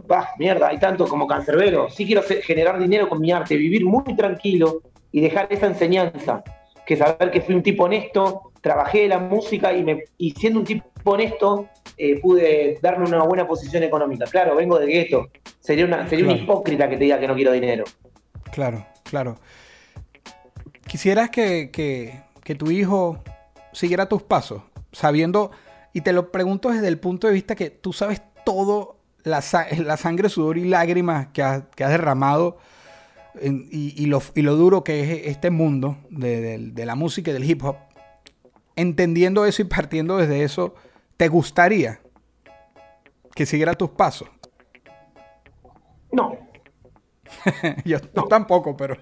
bah, 0.08 0.30
mierda, 0.38 0.68
hay 0.68 0.80
tanto 0.80 1.08
como 1.08 1.28
Cancerbero, 1.28 1.90
sí 1.90 2.06
quiero 2.06 2.22
ser- 2.24 2.42
generar 2.42 2.80
dinero 2.80 3.08
con 3.10 3.20
mi 3.22 3.32
arte, 3.32 3.56
vivir 3.56 3.86
muy 3.86 4.16
tranquilo 4.16 4.82
y 5.12 5.22
dejar 5.22 5.48
esa 5.50 5.68
enseñanza, 5.68 6.44
que 6.86 6.96
saber 6.98 7.32
que 7.32 7.42
fui 7.42 7.56
un 7.56 7.64
tipo 7.64 7.84
honesto, 7.86 8.52
trabajé 8.62 9.02
de 9.04 9.08
la 9.10 9.20
música 9.20 9.74
y, 9.74 9.84
me, 9.84 10.04
y 10.18 10.32
siendo 10.32 10.60
un 10.60 10.66
tipo 10.66 10.86
honesto 11.06 11.68
eh, 11.98 12.20
pude 12.20 12.78
darme 12.82 13.06
una 13.08 13.24
buena 13.24 13.48
posición 13.48 13.84
económica. 13.84 14.26
Claro, 14.26 14.56
vengo 14.56 14.78
de 14.78 14.88
gueto, 14.88 15.28
sería, 15.60 15.86
una, 15.86 16.08
sería 16.08 16.26
un 16.26 16.32
Claro. 16.32 16.44
hipócrita 16.44 16.90
que 16.90 16.98
te 16.98 17.04
diga 17.06 17.20
que 17.20 17.28
no 17.28 17.36
quiero 17.36 17.52
dinero. 17.54 17.86
Claro, 18.52 18.86
claro. 19.04 19.38
Quisieras 20.88 21.30
que, 21.30 21.70
que- 21.72 22.22
que 22.48 22.56
tu 22.56 22.72
hijo 22.72 23.22
siguiera 23.74 24.08
tus 24.08 24.24
pasos, 24.24 24.62
sabiendo, 24.94 25.52
y 25.92 26.00
te 26.00 26.14
lo 26.14 26.32
pregunto 26.32 26.70
desde 26.70 26.88
el 26.88 26.98
punto 26.98 27.28
de 27.28 27.34
vista 27.34 27.56
que 27.56 27.70
tú 27.70 27.92
sabes 27.92 28.22
todo, 28.46 28.96
la, 29.26 29.44
la 29.80 29.98
sangre, 29.98 30.30
sudor 30.30 30.58
y 30.58 30.64
lágrimas 30.64 31.28
que 31.34 31.44
has, 31.44 31.64
que 31.76 31.84
has 31.84 31.90
derramado 31.92 32.58
en- 33.42 33.68
y, 33.70 34.02
y 34.02 34.06
lo, 34.06 34.22
y 34.34 34.44
lo 34.44 34.56
duro 34.56 34.86
que 34.86 35.02
es 35.02 35.28
este 35.28 35.50
mundo 35.52 35.98
de, 36.10 36.40
de- 36.40 36.58
de 36.72 36.86
la 36.86 36.96
música 36.96 37.32
y 37.32 37.34
del 37.34 37.44
hip 37.44 37.62
hop. 37.66 37.76
Entendiendo 38.78 39.46
eso 39.46 39.62
y 39.64 39.66
partiendo 39.66 40.16
desde 40.16 40.44
eso, 40.44 40.74
¿te 41.18 41.28
gustaría 41.28 42.00
que 43.36 43.46
siguiera 43.46 43.74
tus 43.74 43.90
pasos? 43.90 44.30
No, 46.14 46.34
Yo 47.84 47.98
yo 48.16 48.24
tampoco, 48.30 48.78
pero... 48.78 48.96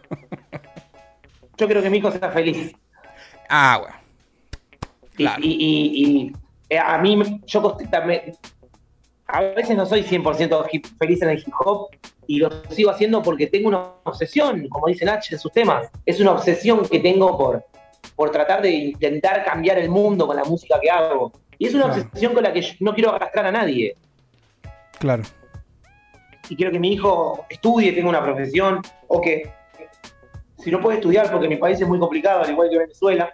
yo 1.58 1.68
creo 1.68 1.84
que 1.84 1.92
mi 1.92 2.00
hijo 2.00 2.12
sea 2.12 2.32
feliz. 2.32 2.76
Ah, 3.50 3.78
bueno. 3.82 3.96
Y, 5.14 5.16
Claro. 5.18 5.42
y- 5.44 5.48
y- 5.54 6.04
y, 6.04 6.34
eh, 6.70 6.78
a 6.80 6.98
mí, 6.98 7.42
yo 7.46 7.78
también- 7.90 8.36
a 9.28 9.42
veces 9.42 9.76
no 9.78 9.86
soy 9.86 10.04
100% 10.04 10.66
hip- 10.72 10.88
feliz 11.00 11.22
en 11.22 11.30
el 11.30 11.40
hip 11.40 11.54
hop 11.64 11.90
y 12.28 12.38
lo 12.38 12.50
sigo 12.70 12.92
haciendo 12.92 13.22
porque 13.24 13.48
tengo 13.48 13.70
una 13.70 13.80
obsesión, 14.04 14.68
como 14.70 14.88
dice 14.88 15.06
Nach 15.06 15.32
en 15.32 15.40
sus 15.40 15.52
temas. 15.52 15.90
Es 16.06 16.20
una 16.20 16.32
obsesión 16.32 16.88
que 16.88 17.00
tengo 17.00 17.38
por, 17.38 17.66
por 18.16 18.30
tratar 18.32 18.62
de 18.62 18.70
intentar 18.72 19.44
cambiar 19.46 19.78
el 19.80 19.90
mundo 19.90 20.28
con 20.28 20.36
la 20.36 20.44
música 20.44 20.80
que 20.82 20.90
hago. 20.90 21.32
Y 21.58 21.68
es 21.68 21.74
una 21.74 21.86
Claro. 21.86 22.02
obsesión 22.02 22.34
con 22.34 22.44
la 22.44 22.52
que 22.54 22.62
yo 22.62 22.74
no 22.82 22.94
quiero 22.94 23.14
arrastrar 23.14 23.46
a 23.46 23.52
nadie. 23.52 23.96
Claro. 25.00 25.24
y 26.48 26.56
quiero 26.56 26.72
que 26.72 26.78
mi 26.80 26.94
hijo 26.94 27.44
estudie, 27.50 27.92
tenga 27.94 28.08
una 28.08 28.24
profesión, 28.24 28.80
o 29.08 29.20
que 29.20 29.52
si 30.66 30.72
no 30.72 30.82
puede 30.82 30.98
estudiar, 30.98 31.32
porque 31.32 31.48
mi 31.48 31.58
país 31.58 31.80
es 31.80 31.88
muy 31.88 32.00
complicado, 32.00 32.42
al 32.42 32.50
igual 32.50 32.68
que 32.72 32.80
Venezuela, 32.80 33.30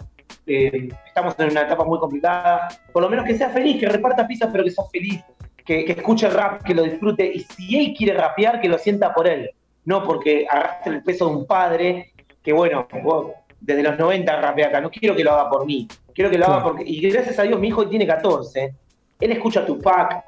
eh, 0.45 0.89
estamos 1.07 1.33
en 1.39 1.51
una 1.51 1.61
etapa 1.61 1.85
muy 1.85 1.97
complicada, 1.97 2.67
por 2.91 3.01
lo 3.01 3.09
menos 3.09 3.25
que 3.25 3.37
sea 3.37 3.49
feliz, 3.51 3.79
que 3.79 3.87
reparta 3.87 4.27
pizzas, 4.27 4.49
pero 4.51 4.65
que 4.65 4.71
sea 4.71 4.83
feliz, 4.91 5.23
que, 5.65 5.85
que 5.85 5.93
escuche 5.93 6.29
rap, 6.29 6.61
que 6.61 6.75
lo 6.75 6.83
disfrute, 6.83 7.25
y 7.25 7.39
si 7.39 7.77
él 7.77 7.93
quiere 7.97 8.19
rapear, 8.19 8.59
que 8.59 8.67
lo 8.67 8.77
sienta 8.77 9.13
por 9.13 9.29
él, 9.29 9.49
no 9.85 10.03
porque 10.03 10.45
arrastre 10.49 10.95
el 10.95 11.03
peso 11.03 11.29
de 11.29 11.35
un 11.37 11.47
padre, 11.47 12.11
que 12.43 12.51
bueno, 12.51 12.85
vos 13.01 13.27
desde 13.61 13.81
los 13.81 13.97
90 13.97 14.41
rapea 14.41 14.67
acá, 14.67 14.81
no 14.81 14.91
quiero 14.91 15.15
que 15.15 15.23
lo 15.23 15.31
haga 15.31 15.49
por 15.49 15.65
mí, 15.65 15.87
quiero 16.13 16.29
que 16.29 16.37
lo 16.37 16.47
haga 16.47 16.63
porque, 16.63 16.83
y 16.85 16.99
gracias 16.99 17.39
a 17.39 17.43
Dios 17.43 17.57
mi 17.61 17.69
hijo 17.69 17.87
tiene 17.87 18.05
14, 18.05 18.75
él 19.21 19.31
escucha 19.31 19.65
Tupac, 19.65 20.21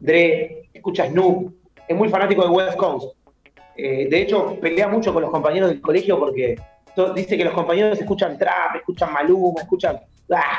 Dre, 0.00 0.70
escucha 0.74 1.06
Snoop, 1.06 1.54
es 1.86 1.96
muy 1.96 2.08
fanático 2.08 2.42
de 2.42 2.48
West 2.48 2.76
Coast. 2.76 3.16
Eh, 3.80 4.08
de 4.10 4.22
hecho, 4.22 4.58
pelea 4.60 4.88
mucho 4.88 5.12
con 5.14 5.22
los 5.22 5.30
compañeros 5.30 5.68
del 5.70 5.80
colegio 5.80 6.18
porque 6.18 6.56
to- 6.96 7.14
dice 7.14 7.36
que 7.36 7.44
los 7.44 7.54
compañeros 7.54 7.98
escuchan 7.98 8.36
trap, 8.36 8.74
escuchan 8.76 9.12
Maluma, 9.12 9.62
escuchan... 9.62 10.00
¡ah! 10.34 10.58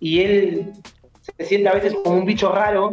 Y 0.00 0.20
él 0.20 0.72
se 1.38 1.44
siente 1.46 1.68
a 1.68 1.74
veces 1.74 1.94
como 2.02 2.16
un 2.18 2.24
bicho 2.26 2.50
raro. 2.52 2.92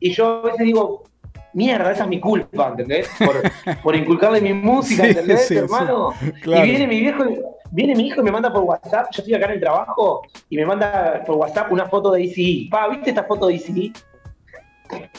Y 0.00 0.10
yo 0.12 0.40
a 0.40 0.42
veces 0.46 0.64
digo, 0.66 1.04
mierda, 1.52 1.92
esa 1.92 2.04
es 2.04 2.08
mi 2.08 2.18
culpa, 2.20 2.68
¿entendés? 2.68 3.08
Por, 3.18 3.42
por 3.82 3.94
inculcarle 3.94 4.40
mi 4.40 4.52
música, 4.54 5.04
Sí, 5.04 5.10
¿entendés, 5.10 5.40
sí, 5.42 5.54
sí. 5.54 5.56
hermano? 5.56 6.12
Claro. 6.42 6.64
Y 6.64 6.70
viene 6.70 6.86
mi 6.86 7.00
viejo, 7.00 7.24
viene 7.70 7.94
mi 7.94 8.06
hijo 8.08 8.20
y 8.22 8.24
me 8.24 8.32
manda 8.32 8.52
por 8.52 8.62
WhatsApp, 8.64 9.06
yo 9.12 9.18
estoy 9.22 9.34
acá 9.34 9.46
en 9.46 9.52
el 9.52 9.60
trabajo, 9.60 10.22
y 10.50 10.56
me 10.56 10.64
manda 10.66 11.22
por 11.26 11.36
WhatsApp 11.36 11.70
una 11.70 11.86
foto 11.86 12.12
de 12.12 12.22
ICE. 12.22 12.68
Pa, 12.70 12.88
¿viste 12.88 13.10
esta 13.10 13.24
foto 13.24 13.46
de 13.48 13.54
ICE? 13.54 13.92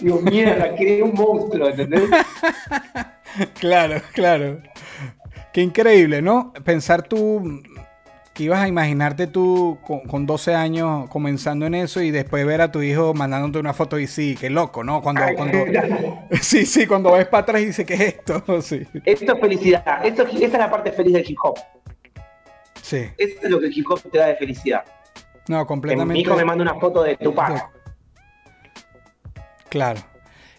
Digo, 0.01 0.19
mierda, 0.21 0.75
creé 0.75 1.01
un 1.03 1.13
monstruo, 1.13 1.67
¿entendés? 1.69 2.03
Claro, 3.59 4.01
claro. 4.13 4.61
Qué 5.53 5.61
increíble, 5.61 6.21
¿no? 6.21 6.53
Pensar 6.63 7.03
tú 7.03 7.61
que 8.33 8.43
ibas 8.43 8.59
a 8.59 8.67
imaginarte 8.67 9.25
tú 9.25 9.79
con, 9.83 10.01
con 10.01 10.27
12 10.27 10.53
años 10.53 11.09
comenzando 11.09 11.65
en 11.65 11.73
eso 11.73 12.01
y 12.01 12.11
después 12.11 12.45
ver 12.45 12.61
a 12.61 12.71
tu 12.71 12.83
hijo 12.83 13.15
mandándote 13.15 13.57
una 13.57 13.73
foto 13.73 13.97
y 13.97 14.05
sí, 14.05 14.37
qué 14.39 14.51
loco, 14.51 14.83
¿no? 14.83 15.01
Cuando, 15.01 15.23
Ay, 15.23 15.35
cuando, 15.35 15.57
sí, 16.41 16.65
sí, 16.67 16.85
cuando 16.85 17.13
ves 17.13 17.25
para 17.27 17.41
atrás 17.41 17.61
y 17.63 17.65
dices, 17.65 17.85
¿qué 17.85 17.93
es 17.95 18.01
esto? 18.01 18.43
Sí, 18.61 18.85
Esto 19.05 19.33
es 19.33 19.39
felicidad. 19.39 20.05
Esto, 20.05 20.23
esa 20.27 20.45
es 20.45 20.51
la 20.53 20.69
parte 20.69 20.91
feliz 20.91 21.13
del 21.13 21.25
hip 21.27 21.37
hop. 21.41 21.57
sí. 22.81 23.09
Esto 23.17 23.45
es 23.45 23.49
lo 23.49 23.59
que 23.59 23.65
el 23.67 23.77
hip 23.77 23.89
hop 23.89 24.01
te 24.11 24.17
da 24.19 24.27
de 24.27 24.35
felicidad. 24.35 24.83
No, 25.47 25.61
Que 25.61 25.67
completamente. 25.67 26.13
mi 26.13 26.19
hijo 26.21 26.35
me 26.35 26.45
manda 26.45 26.61
una 26.61 26.75
foto 26.75 27.01
de 27.03 27.15
Tupac. 27.17 27.69
Claro. 29.69 30.01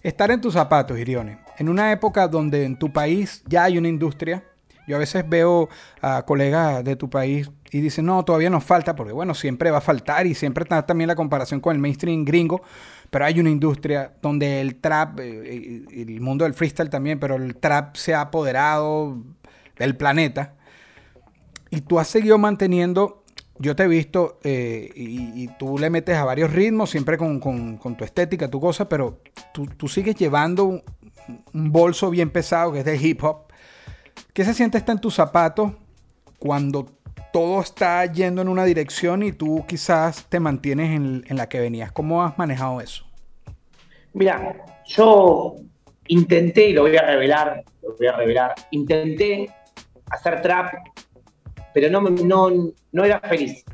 Estar 0.02 0.30
en 0.30 0.40
tus 0.40 0.54
zapatos, 0.54 0.98
Irione. 0.98 1.38
En 1.58 1.68
una 1.68 1.92
época 1.92 2.28
donde 2.28 2.64
en 2.64 2.78
tu 2.78 2.92
país 2.92 3.42
ya 3.46 3.64
hay 3.64 3.78
una 3.78 3.88
industria. 3.88 4.44
Yo 4.86 4.96
a 4.96 5.00
veces 5.00 5.28
veo 5.28 5.68
a 6.00 6.22
colegas 6.24 6.82
de 6.82 6.96
tu 6.96 7.10
país 7.10 7.50
y 7.70 7.80
dicen, 7.82 8.06
no, 8.06 8.24
todavía 8.24 8.48
nos 8.48 8.64
falta, 8.64 8.96
porque 8.96 9.12
bueno, 9.12 9.34
siempre 9.34 9.70
va 9.70 9.78
a 9.78 9.82
faltar 9.82 10.26
y 10.26 10.34
siempre 10.34 10.62
está 10.62 10.86
también 10.86 11.08
la 11.08 11.14
comparación 11.14 11.60
con 11.60 11.74
el 11.76 11.82
mainstream 11.82 12.24
gringo, 12.24 12.62
pero 13.10 13.26
hay 13.26 13.38
una 13.38 13.50
industria 13.50 14.14
donde 14.22 14.62
el 14.62 14.76
trap, 14.76 15.20
eh, 15.20 15.84
y 15.90 16.00
el 16.14 16.20
mundo 16.22 16.44
del 16.46 16.54
freestyle 16.54 16.88
también, 16.88 17.18
pero 17.20 17.36
el 17.36 17.56
trap 17.56 17.96
se 17.96 18.14
ha 18.14 18.22
apoderado 18.22 19.18
del 19.78 19.94
planeta. 19.94 20.54
Y 21.68 21.82
tú 21.82 21.98
has 21.98 22.08
seguido 22.08 22.38
manteniendo, 22.38 23.24
yo 23.58 23.76
te 23.76 23.82
he 23.82 23.88
visto, 23.88 24.38
eh, 24.42 24.90
y, 24.96 25.42
y 25.44 25.48
tú 25.58 25.76
le 25.78 25.90
metes 25.90 26.16
a 26.16 26.24
varios 26.24 26.50
ritmos, 26.50 26.88
siempre 26.88 27.18
con, 27.18 27.40
con- 27.40 27.76
con 27.76 27.94
tu 27.94 28.04
estética, 28.04 28.48
tu 28.48 28.58
cosa, 28.58 28.88
pero 28.88 29.20
tú, 29.52 29.66
tú 29.66 29.86
sigues 29.86 30.14
llevando 30.16 30.82
un, 31.52 31.72
bolso 31.72 32.10
bien 32.10 32.30
pesado 32.30 32.72
que 32.72 32.80
es 32.80 32.84
del 32.84 33.04
hip 33.04 33.22
hop. 33.22 33.52
¿Qué 34.32 34.44
se 34.44 34.54
siente 34.54 34.78
estar 34.78 34.94
en 34.94 35.00
tus 35.00 35.14
zapatos 35.14 35.72
cuando 36.38 36.86
todo 37.32 37.60
está 37.60 38.04
yendo 38.06 38.42
en 38.42 38.48
una 38.48 38.64
dirección 38.64 39.22
y 39.22 39.32
tú 39.32 39.64
quizás 39.66 40.26
te 40.28 40.40
mantienes 40.40 40.90
en, 40.96 41.36
la 41.36 41.48
que 41.48 41.60
venías? 41.60 41.92
¿Cómo 41.92 42.22
has 42.22 42.36
manejado 42.38 42.80
eso? 42.80 43.04
Mira, 44.12 44.64
yo 44.86 45.56
intenté, 46.08 46.70
y 46.70 46.72
lo 46.72 46.82
voy 46.82 46.96
a 46.96 47.02
revelar, 47.02 47.62
lo 47.82 47.96
voy 47.96 48.06
a 48.06 48.16
revelar, 48.16 48.54
intenté 48.70 49.48
hacer 50.10 50.40
trap, 50.42 50.72
pero 51.74 51.90
no, 51.90 52.00
no, 52.00 52.50
no 52.92 53.04
era 53.04 53.20
feliz. 53.20 53.64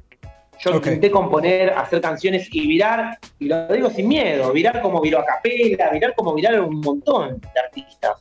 Yo 0.65 0.77
intenté 0.77 1.11
componer, 1.11 1.71
hacer 1.71 2.01
canciones 2.01 2.49
y 2.53 2.67
virar, 2.67 3.19
y 3.39 3.47
lo 3.49 3.67
digo 3.69 3.91
sin 3.91 4.09
miedo, 4.09 4.53
virar 4.53 4.81
como 4.83 5.01
viró 5.01 5.19
a 5.21 5.25
capela, 5.25 5.91
virar 5.91 6.15
como 6.15 6.35
viraron 6.35 6.67
un 6.67 6.81
montón 6.81 7.41
de 7.41 7.61
artistas. 7.61 8.19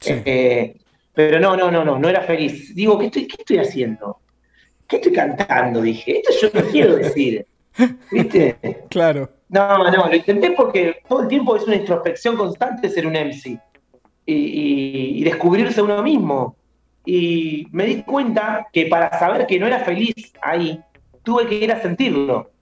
Sí. 0.00 0.12
Eh, 0.24 0.76
pero 1.14 1.40
no, 1.40 1.56
no, 1.56 1.70
no, 1.70 1.84
no, 1.84 1.98
no 1.98 2.08
era 2.08 2.20
feliz. 2.22 2.74
Digo, 2.74 2.98
¿qué 2.98 3.06
estoy, 3.06 3.26
qué 3.26 3.36
estoy 3.38 3.58
haciendo? 3.58 4.18
¿Qué 4.86 4.96
estoy 4.96 5.12
cantando? 5.12 5.80
Dije, 5.80 6.20
esto 6.20 6.32
yo 6.52 6.60
no 6.60 6.68
quiero 6.68 6.96
decir. 6.96 7.46
¿Viste? 8.12 8.56
Claro. 8.90 9.30
No, 9.48 9.90
no, 9.90 10.08
lo 10.08 10.14
intenté 10.14 10.50
porque 10.52 10.98
todo 11.08 11.22
el 11.22 11.28
tiempo 11.28 11.56
es 11.56 11.62
una 11.64 11.76
introspección 11.76 12.36
constante 12.36 12.88
ser 12.88 13.06
un 13.06 13.14
MC 13.14 13.58
y, 14.26 14.34
y- 14.34 15.18
y 15.20 15.24
descubrirse 15.24 15.80
uno 15.80 16.02
mismo. 16.02 16.56
Y 17.04 17.68
me 17.70 17.86
di 17.86 18.02
cuenta 18.02 18.66
que 18.72 18.86
para 18.86 19.16
saber 19.18 19.46
que 19.46 19.58
no 19.60 19.66
era 19.68 19.78
feliz 19.80 20.14
ahí, 20.42 20.80
tuve 21.26 21.48
que 21.48 21.56
ir 21.56 21.72
a 21.72 21.82
sentirlo. 21.82 22.52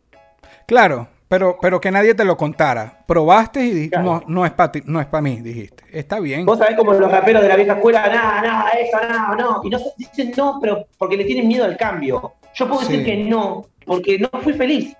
Claro, 0.66 1.06
pero, 1.28 1.58
pero 1.60 1.78
que 1.80 1.90
nadie 1.90 2.14
te 2.14 2.24
lo 2.24 2.36
contara. 2.38 3.04
Probaste 3.06 3.62
y 3.64 3.70
dijiste, 3.70 3.96
Claro. 3.96 4.04
no, 4.04 4.22
no 4.26 4.46
es 4.46 4.52
para 4.52 4.72
no 4.86 5.00
es 5.00 5.06
para 5.06 5.20
mí, 5.20 5.36
dijiste. 5.42 5.84
Está 5.92 6.18
bien. 6.18 6.46
Vos 6.46 6.58
sabés 6.58 6.74
como 6.76 6.94
los 6.94 7.10
raperos 7.12 7.42
de 7.42 7.48
la 7.48 7.56
vieja 7.56 7.74
escuela, 7.74 8.06
nada, 8.08 8.40
nada, 8.42 8.70
eso, 8.70 8.96
no, 9.06 9.34
no. 9.36 9.60
Y 9.62 9.68
no 9.68 9.78
dicen 9.98 10.32
no, 10.36 10.58
pero 10.62 10.86
porque 10.96 11.18
le 11.18 11.24
tienen 11.24 11.46
miedo 11.46 11.64
al 11.66 11.76
cambio. 11.76 12.32
Yo 12.54 12.66
puedo 12.66 12.80
Sí. 12.82 12.92
decir 12.96 13.04
que 13.04 13.16
no, 13.24 13.66
porque 13.84 14.18
no 14.18 14.30
fui 14.42 14.54
feliz. 14.54 14.96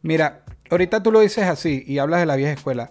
Mira, 0.00 0.40
ahorita 0.70 1.02
tú 1.02 1.12
lo 1.12 1.20
dices 1.20 1.44
así 1.44 1.84
y 1.86 1.98
hablas 1.98 2.20
de 2.20 2.26
la 2.26 2.36
vieja 2.36 2.52
escuela. 2.52 2.90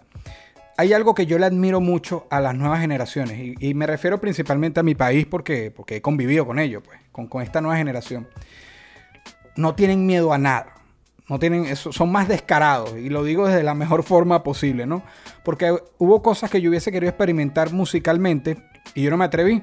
Hay 0.80 0.94
algo 0.94 1.16
que 1.16 1.26
yo 1.26 1.40
le 1.40 1.48
admiro 1.48 1.82
mucho 1.82 2.28
a 2.30 2.40
las 2.40 2.54
nuevas 2.54 2.82
generaciones 2.82 3.40
y, 3.40 3.56
y 3.60 3.74
me 3.74 3.88
refiero 3.88 4.20
principalmente 4.22 4.80
a 4.80 4.84
mi 4.84 4.94
país 4.94 5.26
porque, 5.26 5.72
porque 5.76 5.96
he 5.96 6.02
convivido 6.04 6.46
con 6.46 6.60
ellos, 6.60 6.84
pues, 6.86 7.00
con, 7.12 7.26
con 7.26 7.42
esta 7.42 7.62
nueva 7.62 7.78
generación. 7.78 8.28
No 9.58 9.76
tienen 9.76 10.06
miedo 10.06 10.32
a 10.32 10.38
nada. 10.38 10.78
No 11.30 11.40
tienen 11.40 11.66
eso, 11.66 11.92
son 11.92 12.10
más 12.10 12.30
descarados 12.30 12.96
y 12.98 13.10
lo 13.10 13.22
digo 13.22 13.48
desde 13.48 13.62
la 13.62 13.74
mejor 13.74 14.04
forma 14.04 14.44
posible, 14.44 14.86
¿no? 14.86 15.04
Porque 15.44 15.78
hubo 15.98 16.22
cosas 16.22 16.50
que 16.50 16.62
yo 16.62 16.70
hubiese 16.70 16.90
querido 16.90 17.10
experimentar 17.10 17.74
musicalmente 17.74 18.58
y 18.94 19.04
yo 19.04 19.10
no 19.10 19.18
me 19.18 19.26
atreví. 19.26 19.62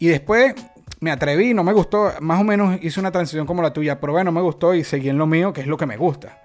Y 0.00 0.08
después 0.08 0.54
me 0.98 1.12
atreví, 1.12 1.54
no 1.54 1.62
me 1.62 1.72
gustó, 1.72 2.12
más 2.20 2.40
o 2.40 2.44
menos 2.44 2.76
hice 2.82 2.98
una 2.98 3.12
transición 3.12 3.46
como 3.46 3.62
la 3.62 3.72
tuya, 3.72 4.00
pero 4.00 4.12
bueno, 4.12 4.32
me 4.32 4.40
gustó 4.40 4.74
y 4.74 4.82
seguí 4.82 5.08
en 5.08 5.18
lo 5.18 5.28
mío, 5.28 5.52
que 5.52 5.60
es 5.60 5.68
lo 5.68 5.76
que 5.76 5.86
me 5.86 5.96
gusta. 5.96 6.42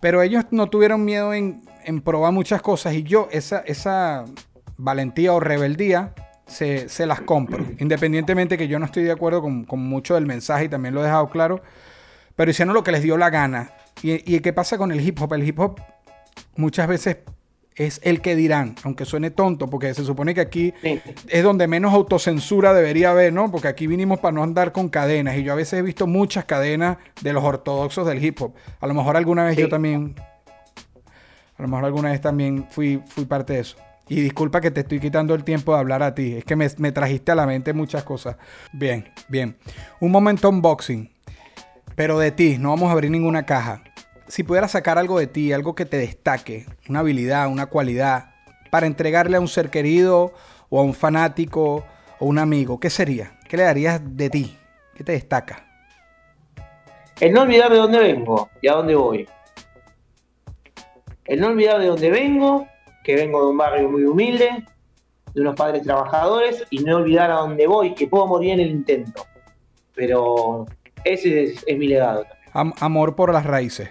Pero 0.00 0.22
ellos 0.22 0.44
no 0.52 0.68
tuvieron 0.68 1.04
miedo 1.04 1.34
en, 1.34 1.62
en 1.84 2.00
probar 2.00 2.32
muchas 2.32 2.62
cosas 2.62 2.94
y 2.94 3.02
yo 3.02 3.28
esa, 3.32 3.58
esa 3.66 4.24
valentía 4.76 5.32
o 5.32 5.40
rebeldía 5.40 6.14
se, 6.48 6.88
se, 6.88 7.06
las 7.06 7.20
compro. 7.20 7.64
Independientemente 7.78 8.58
que 8.58 8.68
yo 8.68 8.78
no 8.78 8.86
estoy 8.86 9.04
de 9.04 9.12
acuerdo 9.12 9.42
con, 9.42 9.64
con, 9.64 9.80
mucho 9.80 10.14
del 10.14 10.26
mensaje 10.26 10.64
y 10.64 10.68
también 10.68 10.94
lo 10.94 11.00
he 11.00 11.04
dejado 11.04 11.28
claro, 11.30 11.62
pero 12.36 12.50
hicieron 12.50 12.74
lo 12.74 12.82
que 12.82 12.92
les 12.92 13.02
dio 13.02 13.16
la 13.16 13.30
gana. 13.30 13.70
¿Y, 14.02 14.34
y 14.34 14.40
qué 14.40 14.52
pasa 14.52 14.78
con 14.78 14.92
el 14.92 15.00
hip 15.00 15.20
hop? 15.20 15.34
El 15.34 15.46
hip 15.46 15.58
hop 15.58 15.80
muchas 16.56 16.88
veces 16.88 17.18
es 17.78 18.00
el 18.02 18.20
que 18.20 18.34
dirán, 18.34 18.74
aunque 18.82 19.04
suene 19.04 19.30
tonto, 19.30 19.70
porque 19.70 19.94
se 19.94 20.04
supone 20.04 20.34
que 20.34 20.40
aquí 20.40 20.74
sí. 20.82 21.00
es 21.28 21.42
donde 21.44 21.68
menos 21.68 21.94
autocensura 21.94 22.74
debería 22.74 23.10
haber, 23.10 23.32
¿no? 23.32 23.50
Porque 23.50 23.68
aquí 23.68 23.86
vinimos 23.86 24.18
para 24.18 24.32
no 24.32 24.42
andar 24.42 24.72
con 24.72 24.88
cadenas 24.88 25.36
y 25.36 25.44
yo 25.44 25.52
a 25.52 25.56
veces 25.56 25.78
he 25.78 25.82
visto 25.82 26.06
muchas 26.06 26.44
cadenas 26.44 26.98
de 27.22 27.32
los 27.32 27.44
ortodoxos 27.44 28.06
del 28.06 28.22
hip 28.22 28.40
hop. 28.42 28.54
A 28.80 28.86
lo 28.86 28.94
mejor 28.94 29.16
alguna 29.16 29.44
vez 29.44 29.54
sí. 29.54 29.62
yo 29.62 29.68
también, 29.68 30.16
a 31.56 31.62
lo 31.62 31.68
mejor 31.68 31.84
alguna 31.84 32.10
vez 32.10 32.20
también 32.20 32.66
fui, 32.68 33.00
fui 33.06 33.24
parte 33.24 33.52
de 33.52 33.60
eso. 33.60 33.76
Y 34.08 34.20
disculpa 34.20 34.60
que 34.60 34.70
te 34.70 34.80
estoy 34.80 35.00
quitando 35.00 35.34
el 35.34 35.44
tiempo 35.44 35.74
de 35.74 35.80
hablar 35.80 36.02
a 36.02 36.14
ti, 36.14 36.36
es 36.36 36.44
que 36.44 36.56
me, 36.56 36.66
me 36.78 36.92
trajiste 36.92 37.32
a 37.32 37.34
la 37.34 37.46
mente 37.46 37.72
muchas 37.72 38.04
cosas. 38.04 38.36
Bien, 38.72 39.12
bien. 39.28 39.56
Un 40.00 40.10
momento 40.10 40.48
unboxing, 40.48 41.10
pero 41.94 42.18
de 42.18 42.30
ti, 42.30 42.56
no 42.58 42.70
vamos 42.70 42.88
a 42.88 42.92
abrir 42.92 43.10
ninguna 43.10 43.44
caja 43.44 43.82
si 44.28 44.42
pudieras 44.42 44.72
sacar 44.72 44.98
algo 44.98 45.18
de 45.18 45.26
ti, 45.26 45.52
algo 45.52 45.74
que 45.74 45.86
te 45.86 45.96
destaque, 45.96 46.66
una 46.88 47.00
habilidad, 47.00 47.48
una 47.48 47.66
cualidad, 47.66 48.34
para 48.70 48.86
entregarle 48.86 49.38
a 49.38 49.40
un 49.40 49.48
ser 49.48 49.70
querido 49.70 50.32
o 50.68 50.78
a 50.78 50.82
un 50.82 50.94
fanático 50.94 51.84
o 52.18 52.26
un 52.26 52.38
amigo, 52.38 52.78
¿qué 52.78 52.90
sería? 52.90 53.38
¿Qué 53.48 53.56
le 53.56 53.62
darías 53.62 54.00
de 54.04 54.28
ti? 54.28 54.58
¿Qué 54.94 55.02
te 55.02 55.12
destaca? 55.12 55.64
El 57.20 57.32
no 57.32 57.42
olvidar 57.42 57.70
de 57.72 57.78
dónde 57.78 57.98
vengo 57.98 58.50
y 58.60 58.68
a 58.68 58.74
dónde 58.74 58.94
voy. 58.94 59.28
El 61.24 61.40
no 61.40 61.48
olvidar 61.48 61.80
de 61.80 61.86
dónde 61.86 62.10
vengo, 62.10 62.66
que 63.08 63.16
vengo 63.16 63.40
de 63.40 63.50
un 63.52 63.56
barrio 63.56 63.88
muy 63.88 64.04
humilde, 64.04 64.66
de 65.32 65.40
unos 65.40 65.54
padres 65.54 65.82
trabajadores, 65.82 66.62
y 66.68 66.80
no 66.80 66.98
olvidar 66.98 67.30
a 67.30 67.36
dónde 67.36 67.66
voy, 67.66 67.94
que 67.94 68.06
puedo 68.06 68.26
morir 68.26 68.50
en 68.50 68.60
el 68.60 68.70
intento. 68.70 69.24
Pero 69.94 70.66
ese 71.04 71.44
es, 71.44 71.64
es 71.66 71.78
mi 71.78 71.88
legado. 71.88 72.26
Am 72.52 72.74
amor 72.80 73.16
por 73.16 73.32
las 73.32 73.46
raíces. 73.46 73.88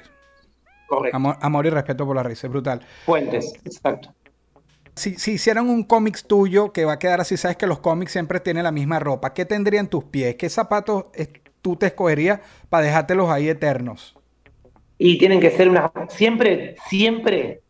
Correcto. 0.85 1.17
Amor, 1.17 1.35
amor, 1.41 1.65
y 1.65 1.71
respeto 1.71 2.05
por 2.05 2.15
la 2.15 2.21
raíz, 2.21 2.43
brutal. 2.43 2.85
Fuentes, 3.07 3.55
exacto. 3.65 4.13
Si, 4.93 5.15
si 5.15 5.31
hicieran 5.31 5.67
un 5.67 5.81
cómic 5.81 6.21
tuyo 6.27 6.71
que 6.71 6.85
va 6.85 6.93
a 6.93 6.99
quedar 6.99 7.19
así, 7.19 7.37
sabes 7.37 7.57
que 7.57 7.65
los 7.65 7.79
cómics 7.79 8.11
siempre 8.11 8.39
tienen 8.39 8.65
la 8.65 8.71
misma 8.71 8.99
ropa, 8.99 9.33
¿qué 9.33 9.45
tendrían 9.45 9.87
tus 9.87 10.03
pies? 10.03 10.35
¿Qué 10.35 10.47
zapatos 10.47 11.05
tú 11.63 11.75
te 11.75 11.87
escogerías 11.87 12.39
para 12.69 12.85
dejártelos 12.85 13.31
ahí 13.31 13.49
eternos? 13.49 14.15
Y 14.99 15.17
tienen 15.17 15.39
que 15.39 15.49
ser 15.49 15.69
unas. 15.69 15.89
Siempre, 16.09 16.75
siempre 16.87 17.61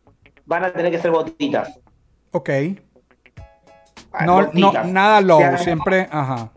van 0.48 0.64
a 0.64 0.72
tener 0.72 0.90
que 0.90 0.98
ser 0.98 1.10
botitas. 1.10 1.78
Ok. 2.32 2.50
No, 4.24 4.46
botitas. 4.46 4.86
no 4.86 4.92
nada 4.92 5.20
low, 5.20 5.38
sean, 5.38 5.58
siempre. 5.58 6.08
Ajá. 6.10 6.50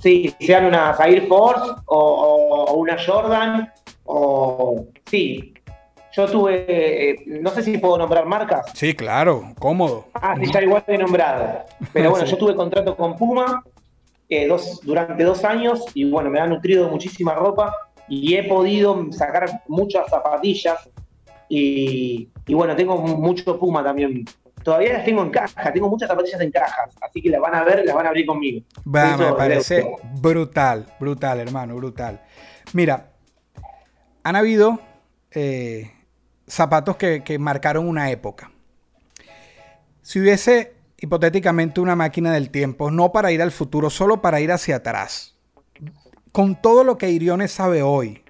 Sí, 0.00 0.34
sean 0.40 0.64
unas 0.64 0.98
Air 1.00 1.26
Force 1.26 1.72
o, 1.86 2.64
o 2.68 2.74
una 2.74 2.96
Jordan 3.04 3.70
o. 4.04 4.86
Sí, 5.04 5.52
yo 6.12 6.26
tuve, 6.26 6.64
eh, 6.68 7.24
no 7.26 7.50
sé 7.50 7.62
si 7.62 7.78
puedo 7.78 7.98
nombrar 7.98 8.24
marcas. 8.24 8.70
Sí, 8.74 8.94
claro, 8.94 9.52
cómodo. 9.58 10.06
Ah, 10.14 10.36
sí, 10.40 10.50
ya 10.52 10.62
igual 10.62 10.84
de 10.86 10.98
nombrado. 10.98 11.64
Pero 11.92 12.10
bueno, 12.10 12.24
sí. 12.26 12.32
yo 12.32 12.38
tuve 12.38 12.54
contrato 12.54 12.96
con 12.96 13.16
Puma 13.16 13.64
eh, 14.28 14.46
dos, 14.46 14.80
durante 14.82 15.24
dos 15.24 15.44
años 15.44 15.84
y 15.94 16.08
bueno, 16.08 16.30
me 16.30 16.40
ha 16.40 16.46
nutrido 16.46 16.88
muchísima 16.88 17.34
ropa 17.34 17.74
y 18.08 18.34
he 18.34 18.44
podido 18.44 19.06
sacar 19.10 19.62
muchas 19.68 20.08
zapatillas 20.08 20.88
y, 21.48 22.28
y 22.46 22.54
bueno, 22.54 22.74
tengo 22.76 22.98
mucho 22.98 23.58
Puma 23.58 23.82
también. 23.82 24.24
Todavía 24.62 24.94
las 24.94 25.04
tengo 25.04 25.22
en 25.22 25.30
caja, 25.30 25.72
tengo 25.72 25.88
muchas 25.88 26.08
zapatillas 26.08 26.40
en 26.40 26.50
cajas, 26.50 26.90
así 27.00 27.22
que 27.22 27.30
las 27.30 27.40
van 27.40 27.54
a 27.54 27.64
ver, 27.64 27.84
las 27.84 27.94
van 27.94 28.06
a 28.06 28.08
abrir 28.08 28.26
conmigo. 28.26 28.64
Va, 28.84 29.16
me 29.16 29.32
parece 29.32 29.88
brutal, 30.20 30.86
brutal, 30.98 31.40
hermano, 31.40 31.76
brutal. 31.76 32.20
Mira, 32.72 33.12
han 34.24 34.36
habido 34.36 34.80
eh, 35.30 35.90
zapatos 36.46 36.96
que, 36.96 37.22
que 37.22 37.38
marcaron 37.38 37.88
una 37.88 38.10
época. 38.10 38.50
Si 40.02 40.20
hubiese 40.20 40.74
hipotéticamente 41.00 41.80
una 41.80 41.94
máquina 41.94 42.32
del 42.32 42.50
tiempo, 42.50 42.90
no 42.90 43.12
para 43.12 43.30
ir 43.30 43.40
al 43.40 43.52
futuro, 43.52 43.88
solo 43.88 44.20
para 44.20 44.40
ir 44.40 44.50
hacia 44.50 44.76
atrás, 44.76 45.36
con 46.32 46.60
todo 46.60 46.84
lo 46.84 46.98
que 46.98 47.10
Iriones 47.10 47.52
sabe 47.52 47.82
hoy, 47.82 48.22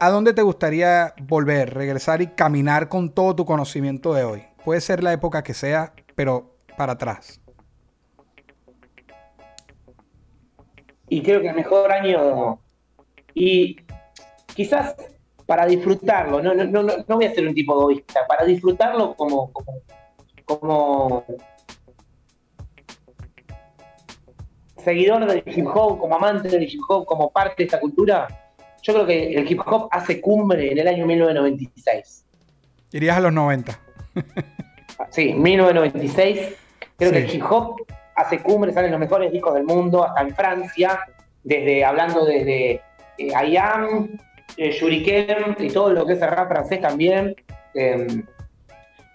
¿a 0.00 0.08
dónde 0.08 0.32
te 0.32 0.42
gustaría 0.42 1.14
volver, 1.20 1.74
regresar 1.74 2.22
y 2.22 2.28
caminar 2.28 2.88
con 2.88 3.10
todo 3.10 3.36
tu 3.36 3.44
conocimiento 3.44 4.14
de 4.14 4.24
hoy? 4.24 4.42
Puede 4.64 4.80
ser 4.80 5.04
la 5.04 5.12
época 5.12 5.42
que 5.44 5.54
sea, 5.54 5.92
pero 6.14 6.56
para 6.76 6.94
atrás. 6.94 7.38
Y 11.08 11.22
creo 11.22 11.42
que 11.42 11.48
el 11.48 11.54
mejor 11.54 11.92
año, 11.92 12.60
y 13.34 13.76
quizás 14.46 14.94
para 15.44 15.66
disfrutarlo, 15.66 16.42
no, 16.42 16.54
no, 16.54 16.64
no, 16.64 16.82
no 16.82 17.16
voy 17.16 17.26
a 17.26 17.34
ser 17.34 17.46
un 17.46 17.54
tipo 17.54 17.74
egoísta, 17.74 18.26
para 18.26 18.44
disfrutarlo 18.44 19.14
como, 19.14 19.52
como, 19.52 19.82
como 20.46 21.24
seguidor 24.82 25.26
del 25.26 25.42
hip 25.44 25.66
hop, 25.66 25.98
como 25.98 26.14
amante 26.14 26.48
del 26.48 26.62
hip 26.62 26.80
hop, 26.88 27.04
como 27.04 27.30
parte 27.30 27.56
de 27.58 27.64
esta 27.64 27.80
cultura, 27.80 28.39
yo 28.82 28.94
creo 28.94 29.06
que 29.06 29.34
el 29.34 29.50
hip 29.50 29.60
hop 29.66 29.88
hace 29.90 30.20
cumbre 30.20 30.72
en 30.72 30.78
el 30.78 30.88
año 30.88 31.06
1996. 31.06 32.24
Irías 32.92 33.16
a 33.16 33.20
los 33.20 33.32
90. 33.32 33.78
sí, 35.10 35.34
1996. 35.34 36.54
Creo 36.96 37.10
sí. 37.10 37.16
que 37.16 37.24
el 37.24 37.34
hip 37.34 37.44
hop 37.48 37.76
hace 38.16 38.40
cumbre, 38.40 38.72
salen 38.72 38.90
los 38.90 39.00
mejores 39.00 39.32
discos 39.32 39.54
del 39.54 39.64
mundo, 39.64 40.04
hasta 40.04 40.20
en 40.22 40.34
Francia, 40.34 41.00
desde 41.42 41.84
hablando 41.84 42.24
desde 42.24 42.82
eh, 43.18 43.32
I 43.48 43.56
Am, 43.56 44.18
eh, 44.56 44.72
Shuriken 44.72 45.56
y 45.58 45.68
todo 45.68 45.92
lo 45.92 46.06
que 46.06 46.14
es 46.14 46.22
el 46.22 46.28
rap 46.28 46.48
francés 46.48 46.80
también. 46.80 47.34
Eh, 47.74 48.22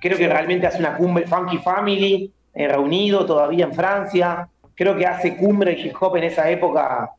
creo 0.02 0.18
que 0.18 0.28
realmente 0.28 0.68
hace 0.68 0.80
una 0.80 0.96
cumbre 0.98 1.28
Funky 1.28 1.58
Family, 1.60 2.32
eh, 2.54 2.68
reunido 2.68 3.26
todavía 3.26 3.66
en 3.66 3.74
Francia. 3.74 4.48
Creo 4.76 4.96
que 4.96 5.06
hace 5.06 5.36
cumbre 5.38 5.74
el 5.74 5.86
hip 5.86 5.96
hop 6.00 6.18
en 6.18 6.24
esa 6.26 6.50
época 6.50 7.12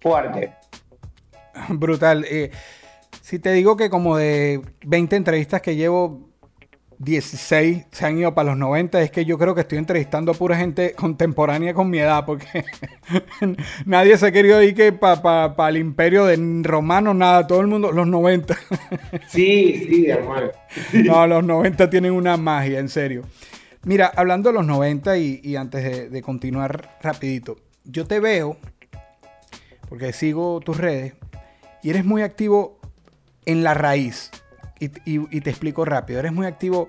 fuerte. 0.00 0.52
Brutal. 1.70 2.24
Eh, 2.28 2.50
si 3.22 3.38
te 3.38 3.52
digo 3.52 3.76
que 3.76 3.90
como 3.90 4.16
de 4.16 4.60
20 4.84 5.16
entrevistas 5.16 5.62
que 5.62 5.76
llevo, 5.76 6.34
16 6.98 7.86
se 7.90 8.06
han 8.06 8.18
ido 8.18 8.34
para 8.34 8.50
los 8.50 8.58
90, 8.58 9.02
es 9.02 9.10
que 9.10 9.24
yo 9.24 9.38
creo 9.38 9.54
que 9.54 9.62
estoy 9.62 9.78
entrevistando 9.78 10.32
a 10.32 10.34
pura 10.34 10.56
gente 10.56 10.92
contemporánea 10.92 11.74
con 11.74 11.90
mi 11.90 11.98
edad, 11.98 12.24
porque 12.24 12.64
nadie 13.86 14.16
se 14.16 14.26
ha 14.26 14.32
querido 14.32 14.62
ir 14.62 14.74
que 14.74 14.92
para 14.92 15.22
pa, 15.22 15.56
pa 15.56 15.68
el 15.68 15.76
imperio 15.76 16.24
de 16.24 16.38
romano, 16.62 17.14
nada, 17.14 17.46
todo 17.46 17.60
el 17.60 17.66
mundo, 17.66 17.92
los 17.92 18.06
90. 18.06 18.56
sí, 19.28 19.86
sí, 19.88 20.06
hermano. 20.06 20.50
no, 20.92 21.26
los 21.26 21.44
90 21.44 21.90
tienen 21.90 22.12
una 22.12 22.36
magia, 22.36 22.78
en 22.78 22.88
serio. 22.88 23.22
Mira, 23.84 24.10
hablando 24.16 24.48
de 24.50 24.54
los 24.54 24.66
90 24.66 25.18
y, 25.18 25.40
y 25.42 25.56
antes 25.56 25.84
de, 25.84 26.08
de 26.08 26.22
continuar 26.22 26.98
rapidito, 27.02 27.56
yo 27.84 28.06
te 28.06 28.18
veo, 28.18 28.56
porque 29.88 30.12
sigo 30.12 30.60
tus 30.60 30.78
redes, 30.78 31.14
y 31.84 31.90
eres 31.90 32.04
muy 32.04 32.22
activo 32.22 32.78
en 33.44 33.62
la 33.62 33.74
raíz. 33.74 34.30
Y, 34.80 34.86
y, 35.04 35.20
y, 35.30 35.40
te 35.42 35.50
explico 35.50 35.84
rápido. 35.84 36.18
Eres 36.18 36.32
muy 36.32 36.46
activo 36.46 36.88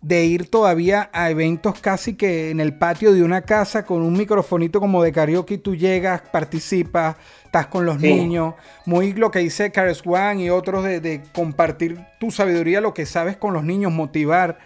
de 0.00 0.24
ir 0.24 0.48
todavía 0.48 1.10
a 1.12 1.30
eventos 1.30 1.80
casi 1.80 2.14
que 2.14 2.50
en 2.50 2.60
el 2.60 2.78
patio 2.78 3.12
de 3.12 3.24
una 3.24 3.42
casa 3.42 3.84
con 3.84 4.02
un 4.02 4.12
microfonito 4.12 4.78
como 4.78 5.02
de 5.02 5.10
karaoke. 5.10 5.58
Tú 5.58 5.74
llegas, 5.74 6.22
participas, 6.30 7.16
estás 7.44 7.66
con 7.66 7.84
los 7.84 8.00
sí. 8.00 8.06
niños. 8.14 8.54
Muy 8.84 9.14
lo 9.14 9.32
que 9.32 9.40
dice 9.40 9.72
Cares 9.72 10.02
One 10.06 10.44
y 10.44 10.50
otros 10.50 10.84
de, 10.84 11.00
de, 11.00 11.22
compartir 11.34 11.98
tu 12.20 12.30
sabiduría, 12.30 12.80
lo 12.80 12.94
que 12.94 13.04
sabes 13.04 13.36
con 13.36 13.52
los 13.52 13.64
niños, 13.64 13.92
motivar. 13.92 14.58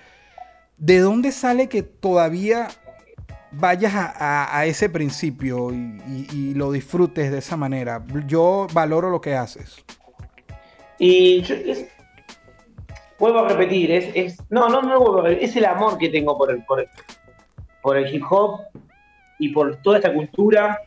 ¿De 0.76 0.98
dónde 0.98 1.32
sale 1.32 1.70
que 1.70 1.82
todavía 1.82 2.68
vayas 3.52 3.92
a, 3.94 4.64
ese 4.66 4.88
principio 4.88 5.72
y, 5.72 6.54
lo 6.54 6.72
disfrutes 6.72 7.30
de 7.30 7.38
esa 7.38 7.56
manera? 7.56 8.04
Yo 8.26 8.66
valoro 8.72 9.10
lo 9.10 9.20
que 9.20 9.34
haces. 9.34 9.84
Y 10.98 11.42
yo, 11.42 11.56
vuelvo 13.18 13.40
a 13.40 13.48
repetir, 13.48 13.90
es, 13.90 14.10
es 14.14 14.38
no, 14.50 14.68
no, 14.68 14.82
no 14.82 15.00
vuelvo 15.00 15.20
a 15.20 15.22
repetir, 15.24 15.48
es 15.48 15.56
el 15.56 15.64
amor 15.64 15.98
que 15.98 16.08
tengo 16.08 16.36
por 16.36 16.50
el, 16.50 16.64
por 16.64 16.80
el, 16.80 16.88
por 17.82 17.96
el 17.96 18.14
hip 18.14 18.24
hop 18.28 18.60
y 19.38 19.48
por 19.50 19.76
toda 19.76 19.98
esta 19.98 20.12
cultura. 20.12 20.80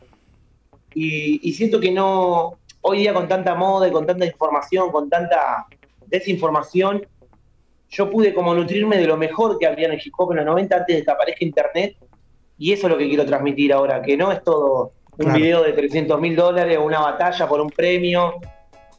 Y, 0.94 1.40
y 1.48 1.52
siento 1.52 1.80
que 1.80 1.90
no, 1.90 2.58
hoy 2.82 2.98
día 2.98 3.12
con 3.12 3.26
tanta 3.26 3.54
moda 3.54 3.88
y 3.88 3.90
con 3.90 4.06
tanta 4.06 4.24
información, 4.24 4.92
con 4.92 5.10
tanta 5.10 5.66
desinformación, 6.06 7.06
yo 7.88 8.10
pude 8.10 8.34
como 8.34 8.54
nutrirme 8.54 8.98
de 8.98 9.06
lo 9.06 9.16
mejor 9.16 9.58
que 9.58 9.66
había 9.66 9.86
en 9.86 9.92
el 9.92 10.02
hip 10.04 10.14
hop 10.16 10.32
en 10.32 10.38
los 10.38 10.46
90 10.46 10.76
antes 10.76 10.96
de 10.96 11.04
que 11.04 11.10
aparezca 11.10 11.44
internet. 11.44 11.96
Y 12.64 12.72
eso 12.72 12.86
es 12.86 12.92
lo 12.94 12.96
que 12.98 13.06
quiero 13.06 13.26
transmitir 13.26 13.74
ahora, 13.74 14.00
que 14.00 14.16
no 14.16 14.32
es 14.32 14.42
todo 14.42 14.92
un 15.18 15.26
Claro. 15.26 15.38
video 15.38 15.62
de 15.62 15.74
300 15.74 16.18
mil 16.18 16.34
dólares 16.34 16.78
o 16.78 16.84
una 16.84 16.98
batalla 16.98 17.46
por 17.46 17.60
un 17.60 17.68
premio. 17.68 18.36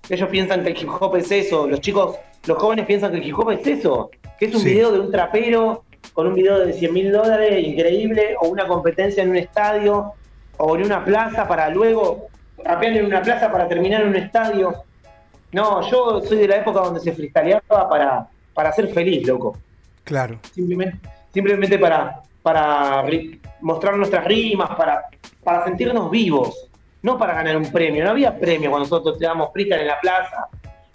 Ellos 0.08 0.30
piensan 0.30 0.62
que 0.64 0.70
el 0.70 0.78
hip 0.80 0.88
hop 1.02 1.16
es 1.16 1.32
eso, 1.32 1.66
los 1.68 1.82
chicos, 1.82 2.16
los 2.46 2.60
jóvenes 2.60 2.86
piensan 2.86 3.10
que 3.10 3.18
el 3.18 3.24
hip 3.28 3.40
hop 3.40 3.50
es 3.50 3.66
eso, 3.66 4.12
que 4.38 4.46
es 4.46 4.54
un 4.54 4.62
Sí. 4.62 4.70
video 4.70 4.92
de 4.92 5.00
un 5.00 5.12
trapero 5.12 5.84
con 6.14 6.28
un 6.28 6.36
video 6.36 6.60
de 6.60 6.74
100 6.74 6.94
mil 6.94 7.12
dólares 7.12 7.66
increíble, 7.68 8.36
o 8.40 8.50
una 8.50 8.68
competencia 8.68 9.24
en 9.24 9.32
un 9.32 9.38
estadio, 9.38 10.14
o 10.58 10.76
en 10.76 10.84
una 10.86 11.04
plaza 11.04 11.48
para 11.48 11.68
luego 11.70 12.28
rapear 12.64 12.96
en 12.98 13.06
una 13.08 13.24
plaza 13.24 13.52
para 13.52 13.68
terminar 13.68 14.04
en 14.04 14.10
un 14.10 14.16
estadio. 14.16 14.76
No, 15.54 15.82
yo 15.90 16.22
soy 16.22 16.38
de 16.38 16.48
la 16.50 16.58
época 16.58 16.82
donde 16.82 17.00
se 17.00 17.12
freestyleaba 17.14 17.90
para, 17.90 18.28
para 18.54 18.72
ser 18.74 18.90
feliz, 18.90 19.26
loco 19.28 19.58
Claro. 20.04 20.38
simplemente, 20.54 21.00
simplemente 21.34 21.80
para, 21.80 22.22
para 22.46 23.04
mostrar 23.60 23.98
nuestras 23.98 24.24
rimas, 24.24 24.70
para, 24.76 25.06
para 25.44 25.66
sentirnos 25.66 26.12
vivos, 26.12 26.70
no 27.02 27.18
para 27.18 27.34
ganar 27.34 27.58
un 27.58 27.72
premio. 27.72 28.04
No 28.04 28.12
había 28.12 28.38
premio 28.38 28.70
cuando 28.70 28.88
nosotros 28.88 29.18
teníamos 29.18 29.52
freestyle 29.52 29.82
en 29.82 29.88
la 29.88 30.00
plaza. 30.00 30.48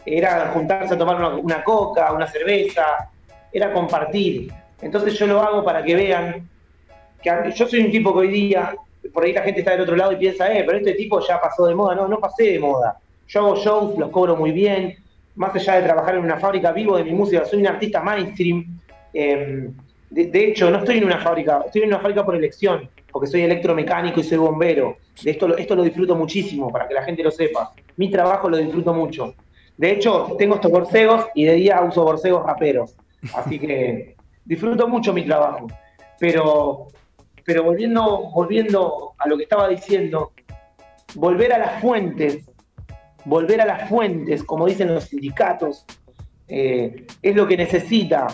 Era 0.07 0.53
juntarse 0.55 0.95
a 0.95 0.99
tomar 0.99 1.17
una, 1.43 1.65
coca, 1.65 2.13
una 2.13 2.29
cerveza, 2.29 3.11
era 3.53 3.73
compartir. 3.73 4.53
Entonces 4.81 5.19
yo 5.19 5.27
lo 5.27 5.43
hago 5.43 5.65
para 5.65 5.83
que 5.83 5.97
vean 5.97 6.49
que 7.21 7.53
yo 7.53 7.67
soy 7.67 7.81
un 7.81 7.91
tipo 7.91 8.13
que 8.13 8.21
hoy 8.21 8.29
día, 8.29 8.73
por 9.13 9.25
ahí 9.25 9.33
la 9.33 9.43
gente 9.43 9.59
está 9.59 9.73
del 9.73 9.81
otro 9.81 9.97
lado 9.97 10.13
y 10.13 10.17
piensa, 10.19 10.55
eh, 10.55 10.63
pero 10.65 10.79
este 10.79 10.95
tipo 10.95 11.19
ya 11.19 11.41
pasó 11.41 11.67
de 11.67 11.75
moda. 11.75 11.97
No, 11.97 12.07
no 12.07 12.21
pasé 12.21 12.45
de 12.45 12.61
moda. 12.61 12.97
Yo 13.27 13.41
hago 13.41 13.57
shows, 13.57 13.99
los 13.99 14.11
cobro 14.11 14.37
muy 14.37 14.53
bien. 14.53 14.99
Más 15.35 15.53
allá 15.57 15.81
de 15.81 15.83
trabajar 15.83 16.15
en 16.15 16.23
una 16.23 16.39
fábrica, 16.39 16.71
vivo 16.71 16.97
de 16.97 17.03
mi 17.03 17.13
música, 17.13 17.45
soy 17.45 17.59
un 17.59 17.67
artista 17.67 18.01
mainstream. 18.01 18.79
Eh, 19.13 19.69
de, 20.11 20.45
hecho, 20.45 20.71
no 20.71 20.79
estoy 20.79 20.99
en 20.99 21.05
una 21.05 21.19
fábrica, 21.19 21.63
estoy 21.65 21.83
en 21.83 21.89
una 21.89 22.01
fábrica 22.01 22.25
por 22.25 22.35
elección, 22.35 22.91
porque 23.13 23.29
soy 23.29 23.43
electromecánico 23.43 24.19
y 24.21 24.25
soy 24.25 24.39
bombero. 24.39 24.97
De 25.23 25.31
esto, 25.31 25.57
esto 25.57 25.77
lo 25.77 25.85
disfruto 25.85 26.17
muchísimo, 26.17 26.71
para 26.71 26.89
que 26.89 26.95
la 26.95 27.05
gente 27.05 27.23
lo 27.23 27.31
sepa. 27.31 27.73
Mi 27.97 28.11
trabajo 28.11 28.49
lo 28.51 28.57
disfruto 28.57 28.93
mucho. 28.93 29.35
De 29.77 29.93
hecho, 29.93 30.35
tengo 30.37 30.57
estos 30.57 30.71
borcegos 30.71 31.27
y 31.35 31.45
de 31.45 31.55
día 31.55 31.81
uso 31.83 32.03
borcegos 32.03 32.45
raperos. 32.45 32.97
Así 33.35 33.59
que 33.59 34.17
disfruto 34.45 34.89
mucho 34.89 35.13
mi 35.13 35.25
trabajo. 35.25 35.69
Pero, 36.19 36.89
pero 37.45 37.63
volviendo, 37.63 38.31
volviendo 38.35 39.13
a 39.17 39.29
lo 39.29 39.37
que 39.37 39.45
estaba 39.45 39.69
diciendo, 39.69 40.33
volver 41.15 41.53
a 41.53 41.59
las 41.59 41.81
fuentes, 41.81 42.51
volver 43.25 43.61
a 43.61 43.65
las 43.65 43.89
fuentes, 43.89 44.43
como 44.43 44.67
dicen 44.67 44.93
los 44.93 45.05
sindicatos, 45.05 45.87
eh, 46.49 47.07
es 47.23 47.37
lo 47.37 47.47
que 47.47 47.57
necesita 47.57 48.27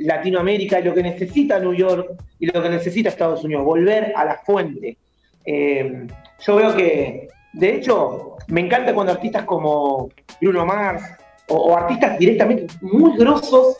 Latinoamérica, 0.00 0.78
es 0.78 0.84
lo 0.84 0.94
que 0.94 1.02
necesita 1.02 1.58
New 1.58 1.74
York 1.74 2.12
y 2.38 2.46
lo 2.46 2.62
que 2.62 2.68
necesita 2.68 3.08
Estados 3.08 3.44
Unidos, 3.44 3.64
volver 3.64 4.12
a 4.16 4.24
la 4.24 4.36
fuente. 4.38 4.96
Eh, 5.44 6.06
yo 6.40 6.56
veo 6.56 6.74
que, 6.76 7.28
de 7.52 7.74
hecho, 7.74 8.36
me 8.48 8.60
encanta 8.60 8.94
cuando 8.94 9.12
artistas 9.12 9.44
como 9.44 10.08
Bruno 10.40 10.64
Mars 10.66 11.02
o, 11.48 11.54
o 11.56 11.76
artistas 11.76 12.18
directamente 12.18 12.66
muy 12.80 13.16
grosos 13.16 13.76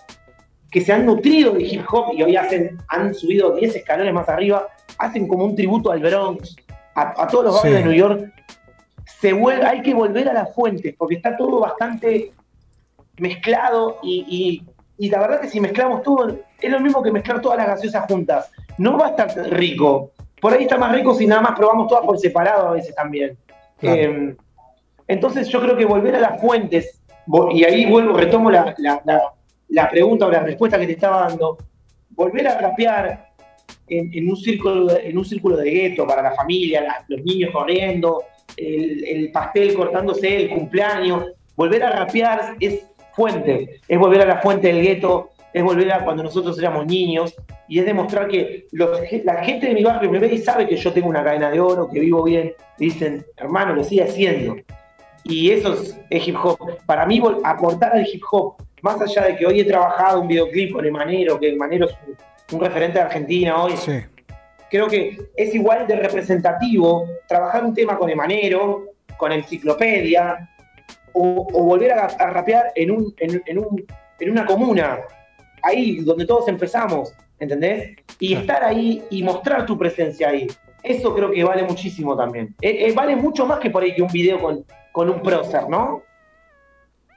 que 0.70 0.80
se 0.80 0.92
han 0.92 1.04
nutrido 1.06 1.52
de 1.52 1.62
hip 1.64 1.85
hop 1.90 2.12
y 2.16 2.22
hoy 2.22 2.37
hacen, 2.37 2.78
han 2.88 3.12
subido 3.14 3.56
10 3.56 3.76
escalones 3.76 4.12
más 4.14 4.28
arriba, 4.28 4.68
hacen 4.98 5.26
como 5.26 5.44
un 5.44 5.56
tributo 5.56 5.90
al 5.90 6.00
Bronx, 6.00 6.54
a, 6.94 7.22
a 7.24 7.26
todos 7.26 7.44
los 7.46 7.54
barrios 7.56 7.78
Sí. 7.78 7.83
de 7.83 7.88
New 7.88 7.98
York. 7.98 8.33
Se 9.20 9.33
vuelve, 9.33 9.64
hay 9.66 9.83
que 9.83 9.92
volver 9.94 10.28
a 10.28 10.33
las 10.33 10.54
fuentes 10.54 10.94
porque 10.96 11.16
está 11.16 11.37
todo 11.37 11.61
bastante 11.61 12.30
mezclado 13.18 13.98
y, 14.02 14.24
y- 14.28 14.69
y 15.01 15.09
la 15.11 15.19
verdad 15.21 15.41
que 15.41 15.49
si 15.49 15.61
mezclamos 15.61 16.03
todo, 16.03 16.39
es 16.61 16.71
lo 16.71 16.79
mismo 16.79 17.03
que 17.03 17.11
mezclar 17.11 17.41
todas 17.41 17.57
las 17.59 17.67
gaseosas 17.67 18.05
juntas. 18.07 18.51
No 18.79 18.97
va 18.99 19.07
a 19.07 19.11
estar 19.11 19.29
rico. 19.51 20.13
Por 20.41 20.53
ahí 20.53 20.63
está 20.65 20.77
más 20.79 20.93
rico 20.93 21.15
si 21.15 21.27
nada 21.27 21.41
más 21.41 21.57
probamos 21.57 21.89
todas 21.89 22.05
por 22.05 22.19
separado 22.19 22.69
a 22.69 22.73
veces 22.73 22.95
también. 22.95 23.37
Claro. 23.79 23.97
Eh, 24.01 24.37
entonces 25.09 25.49
yo 25.49 25.61
creo 25.61 25.77
que 25.77 25.85
volver 25.85 26.15
a 26.17 26.21
las 26.21 26.41
fuentes, 26.41 27.01
y 27.53 27.65
ahí 27.65 27.87
vuelvo, 27.91 28.17
retomo 28.17 28.51
la, 28.51 28.75
la- 28.79 29.01
la- 29.05 29.33
la 29.69 29.89
pregunta 29.89 30.27
o 30.27 30.31
la 30.31 30.41
respuesta 30.41 30.79
que 30.79 30.87
te 30.87 30.93
estaba 30.93 31.29
dando, 31.29 31.57
volver 32.11 32.47
a 32.49 32.59
rapear 32.61 33.31
en, 33.89 34.11
en 34.13 34.29
un 34.29 34.37
círculo 34.37 34.87
de, 34.87 35.09
en 35.09 35.17
un 35.17 35.25
círculo 35.25 35.57
de 35.57 35.71
gueto 35.71 36.07
para 36.07 36.23
la 36.23 36.33
familia, 36.33 36.81
la- 36.83 37.05
los 37.09 37.23
niños 37.23 37.51
corriendo, 37.53 38.25
el, 38.57 39.05
el 39.05 39.33
pastel 39.33 39.75
cortándose, 39.75 40.37
el 40.45 40.51
cumpleaños, 40.51 41.25
volver 41.57 41.85
a 41.85 41.91
rapear 41.91 42.57
es 42.61 42.85
fuente, 43.20 43.80
es 43.87 43.98
volver 43.98 44.22
a 44.22 44.26
la 44.26 44.37
fuente 44.38 44.68
del 44.68 44.83
gueto, 44.83 45.30
es 45.52 45.62
volver 45.62 45.92
a 45.92 46.04
cuando 46.04 46.22
nosotros 46.22 46.59
éramos 46.59 46.87
niños, 46.87 47.35
y 47.68 47.78
es 47.80 47.85
demostrar 47.85 48.28
que 48.28 48.66
los- 48.72 48.98
la 49.24 49.44
gente 49.44 49.66
de 49.68 49.74
mi 49.74 49.83
barrio 49.85 50.11
me 50.11 50.18
ve 50.18 50.28
y 50.33 50.38
sabe 50.38 50.66
que 50.66 50.76
yo 50.76 50.92
tengo 50.92 51.09
una 51.09 51.22
cadena 51.22 51.50
de 51.50 51.61
oro, 51.61 51.88
que 51.90 52.00
vivo 52.00 52.22
bien, 52.22 52.54
y 52.78 52.85
dicen, 52.87 53.24
hermano, 53.37 53.74
lo 53.74 53.85
sigue 53.85 54.04
haciendo. 54.04 54.56
Y 55.24 55.50
eso 55.50 55.74
es, 55.74 55.98
es 56.09 56.26
hip 56.26 56.37
hop. 56.42 56.59
Para 56.87 57.04
mí, 57.04 57.20
aportar 57.44 57.92
al 57.92 58.06
hip 58.06 58.22
hop, 58.30 58.54
más 58.83 58.98
allá 59.02 59.24
de 59.26 59.37
que 59.37 59.44
hoy 59.46 59.61
he 59.61 59.64
trabajado 59.64 60.20
un 60.22 60.28
videoclip 60.28 60.72
con 60.72 60.87
Emanero, 60.87 61.38
que 61.38 61.50
Emanero 61.50 61.87
es 61.87 61.94
un, 62.06 62.56
un 62.56 62.64
referente 62.64 62.98
de 62.98 63.04
Argentina 63.04 63.62
hoy, 63.62 63.76
Sí. 63.76 63.92
creo 64.70 64.87
que 64.88 65.18
es 65.37 65.54
igual 65.54 65.87
de 65.87 65.96
representativo 65.96 67.06
trabajar 67.28 67.64
un 67.64 67.74
tema 67.74 67.98
con 67.98 68.09
Emanero, 68.09 68.87
con 69.18 69.30
Enciclopedia, 69.33 70.48
o, 71.12 71.46
o 71.53 71.62
volver 71.64 71.92
a, 71.92 72.07
a 72.07 72.31
rapear 72.31 72.73
en, 72.75 72.90
un, 72.90 73.14
en, 73.18 73.42
en 73.46 73.59
un- 73.59 73.85
en 74.18 74.31
una 74.31 74.44
comuna, 74.44 74.99
ahí 75.62 75.96
donde 76.05 76.27
todos 76.27 76.46
empezamos, 76.49 77.12
¿entendés? 77.38 77.96
Y 78.18 78.35
estar 78.35 78.62
ahí 78.62 79.03
y 79.11 79.23
mostrar 79.23 79.64
tu 79.64 79.79
presencia 79.79 80.29
ahí. 80.29 80.46
Eso 80.83 81.14
creo 81.14 81.31
que 81.31 81.42
vale 81.42 81.62
muchísimo 81.64 82.16
también. 82.16 82.55
Eh, 82.61 82.87
eh, 82.87 82.92
vale 82.92 83.16
mucho 83.16 83.46
más 83.46 83.59
que 83.61 83.70
por 83.70 83.83
ahí 83.83 83.94
que 83.94 84.03
un 84.03 84.12
video 84.12 84.38
con, 84.40 84.64
con 84.92 85.09
un 85.09 85.23
prócer, 85.23 85.68
¿no? 85.68 86.03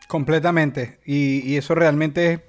Completamente. 0.07 0.99
Y, 1.05 1.41
y 1.49 1.57
eso 1.57 1.75
realmente 1.75 2.33
es 2.33 2.39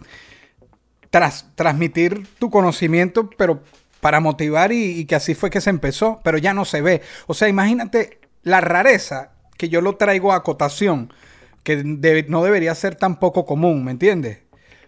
tras, 1.10 1.50
transmitir 1.54 2.26
tu 2.38 2.50
conocimiento, 2.50 3.30
pero 3.30 3.62
para 4.00 4.20
motivar 4.20 4.72
y, 4.72 4.98
y 5.00 5.04
que 5.06 5.14
así 5.14 5.34
fue 5.34 5.50
que 5.50 5.60
se 5.60 5.70
empezó, 5.70 6.20
pero 6.22 6.38
ya 6.38 6.52
no 6.54 6.64
se 6.64 6.82
ve. 6.82 7.00
O 7.26 7.34
sea, 7.34 7.48
imagínate 7.48 8.18
la 8.42 8.60
rareza 8.60 9.32
que 9.56 9.68
yo 9.68 9.80
lo 9.80 9.96
traigo 9.96 10.32
a 10.32 10.36
acotación, 10.36 11.12
que 11.64 11.82
debe- 11.82 12.26
no 12.28 12.44
debería 12.44 12.74
ser 12.76 12.94
tan 12.94 13.18
poco 13.18 13.44
común, 13.44 13.84
¿me 13.84 13.90
entiendes? 13.90 14.38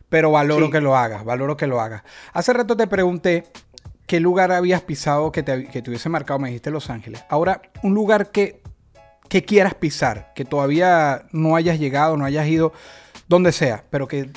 Pero 0.08 0.30
valoro 0.30 0.66
Sí. 0.66 0.72
que 0.72 0.80
lo 0.80 0.96
hagas, 0.96 1.24
valoro 1.24 1.56
que 1.56 1.66
lo 1.66 1.80
hagas. 1.80 2.02
Hace 2.32 2.52
rato 2.52 2.76
te 2.76 2.86
pregunté 2.86 3.44
qué 4.06 4.20
lugar 4.20 4.52
habías 4.52 4.82
pisado 4.82 5.32
que 5.32 5.42
te, 5.42 5.66
que 5.66 5.82
te 5.82 5.90
hubiese 5.90 6.08
marcado, 6.08 6.38
me 6.38 6.48
dijiste 6.48 6.70
Los 6.70 6.88
Ángeles. 6.90 7.24
Ahora, 7.28 7.60
un 7.82 7.94
lugar 7.94 8.30
que 8.30 8.62
que 9.28 9.44
quieras 9.44 9.74
pisar, 9.74 10.32
que 10.36 10.44
todavía 10.44 11.26
no 11.32 11.56
hayas 11.56 11.80
llegado, 11.80 12.16
no 12.16 12.24
hayas 12.24 12.46
ido, 12.46 12.72
donde 13.26 13.50
sea, 13.50 13.82
pero 13.90 14.06
que, 14.06 14.30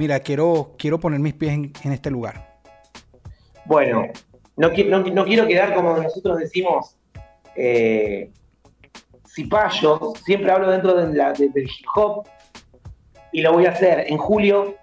mira, 0.00 0.18
quiero, 0.18 0.74
quiero 0.76 0.98
poner 0.98 1.20
mis 1.20 1.32
pies 1.34 1.52
en, 1.52 1.72
en 1.84 1.92
este 1.92 2.10
lugar. 2.10 2.56
Bueno, 3.66 4.08
no, 4.56 4.68
no- 4.70 4.98
no 5.04 5.24
quiero 5.24 5.46
quedar 5.46 5.74
como 5.76 5.96
nosotros 5.98 6.38
decimos, 6.38 6.96
eh, 7.54 8.32
cipayo, 9.36 10.14
siempre 10.24 10.50
hablo 10.50 10.70
dentro 10.70 10.94
de 10.94 11.14
la- 11.14 11.32
de- 11.34 11.50
del 11.50 11.64
hip 11.64 11.86
hop 11.94 12.26
y 13.32 13.42
lo 13.42 13.52
voy 13.52 13.66
a 13.66 13.70
hacer 13.70 14.06
en 14.08 14.16
julio, 14.16 14.76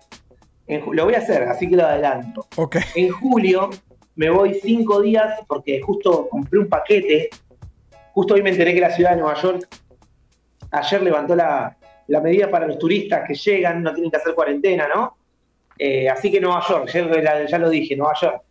en 0.67 0.83
lo 0.95 1.05
voy 1.05 1.15
a 1.15 1.17
hacer, 1.17 1.43
así 1.43 1.67
que 1.67 1.75
lo 1.75 1.85
adelanto. 1.85 2.45
En 2.95 3.09
julio 3.09 3.71
me 4.15 4.29
voy 4.29 4.53
cinco 4.61 5.01
días 5.01 5.39
porque 5.47 5.81
justo 5.81 6.29
compré 6.29 6.59
un 6.59 6.69
paquete, 6.69 7.29
justo 8.13 8.35
hoy 8.35 8.43
me 8.43 8.51
enteré 8.51 8.73
que 8.75 8.79
la 8.79 8.91
ciudad 8.91 9.11
de 9.11 9.17
Nueva 9.21 9.41
York 9.41 9.67
ayer 10.71 11.01
levantó 11.01 11.35
la, 11.35 11.75
la 12.07 12.19
medida 12.21 12.49
para 12.51 12.67
los 12.67 12.77
turistas 12.77 13.27
que 13.27 13.33
llegan, 13.33 13.81
no 13.81 13.91
tienen 13.93 14.11
que 14.11 14.17
hacer 14.17 14.35
cuarentena, 14.35 14.87
¿no? 14.93 15.17
Eh, 15.79 16.07
así 16.07 16.29
que 16.31 16.39
Nueva 16.39 16.61
York, 16.69 16.89
ya, 16.93 17.45
ya 17.47 17.57
lo 17.57 17.69
dije, 17.71 17.95
Nueva 17.95 18.13
York. 18.21 18.41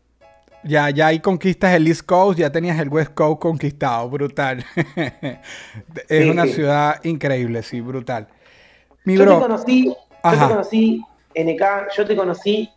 Ya, 0.64 0.90
ya 0.90 1.08
ahí 1.08 1.18
conquistas 1.20 1.74
el 1.74 1.88
East 1.88 2.02
Coast, 2.06 2.38
ya 2.38 2.50
tenías 2.50 2.78
el 2.78 2.88
West 2.88 3.12
Coast 3.14 3.40
conquistado, 3.40 4.08
brutal. 4.08 4.64
es 6.08 6.24
Sí, 6.24 6.30
una 6.30 6.46
sí. 6.46 6.52
ciudad 6.52 7.00
increíble, 7.04 7.62
sí, 7.62 7.80
brutal. 7.80 8.28
Mi 9.04 9.16
Yo 9.16 9.24
te 9.24 9.40
conocí, 9.40 9.84
yo 9.86 10.30
te 10.30 10.36
conocí, 10.36 11.02
NK, 11.34 11.62
yo 11.96 12.06
te 12.06 12.14
conocí 12.16 12.70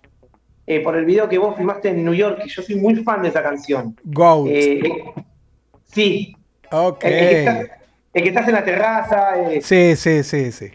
eh, 0.66 0.80
por 0.80 0.96
el 0.96 1.06
video 1.06 1.30
que 1.30 1.38
vos 1.38 1.56
filmaste 1.56 1.90
en 1.90 2.04
New 2.04 2.14
York, 2.16 2.44
yo 2.48 2.64
soy 2.64 2.76
muy 2.76 2.96
fan 3.04 3.22
de 3.22 3.30
esa 3.30 3.44
canción. 3.44 3.96
Goat. 4.04 4.48
Eh, 4.50 4.80
eh, 4.80 5.04
sí, 5.86 6.36
ok. 6.72 7.04
el, 7.04 7.14
el 7.14 7.30
que 7.30 7.40
está- 7.40 7.78
el 8.14 8.24
que 8.24 8.30
estás 8.30 8.48
en 8.48 8.54
la 8.56 8.64
terraza, 8.64 9.52
eh, 9.52 9.62
Sí, 9.62 9.96
sí, 9.96 10.24
sí, 10.24 10.52
sí. 10.52 10.72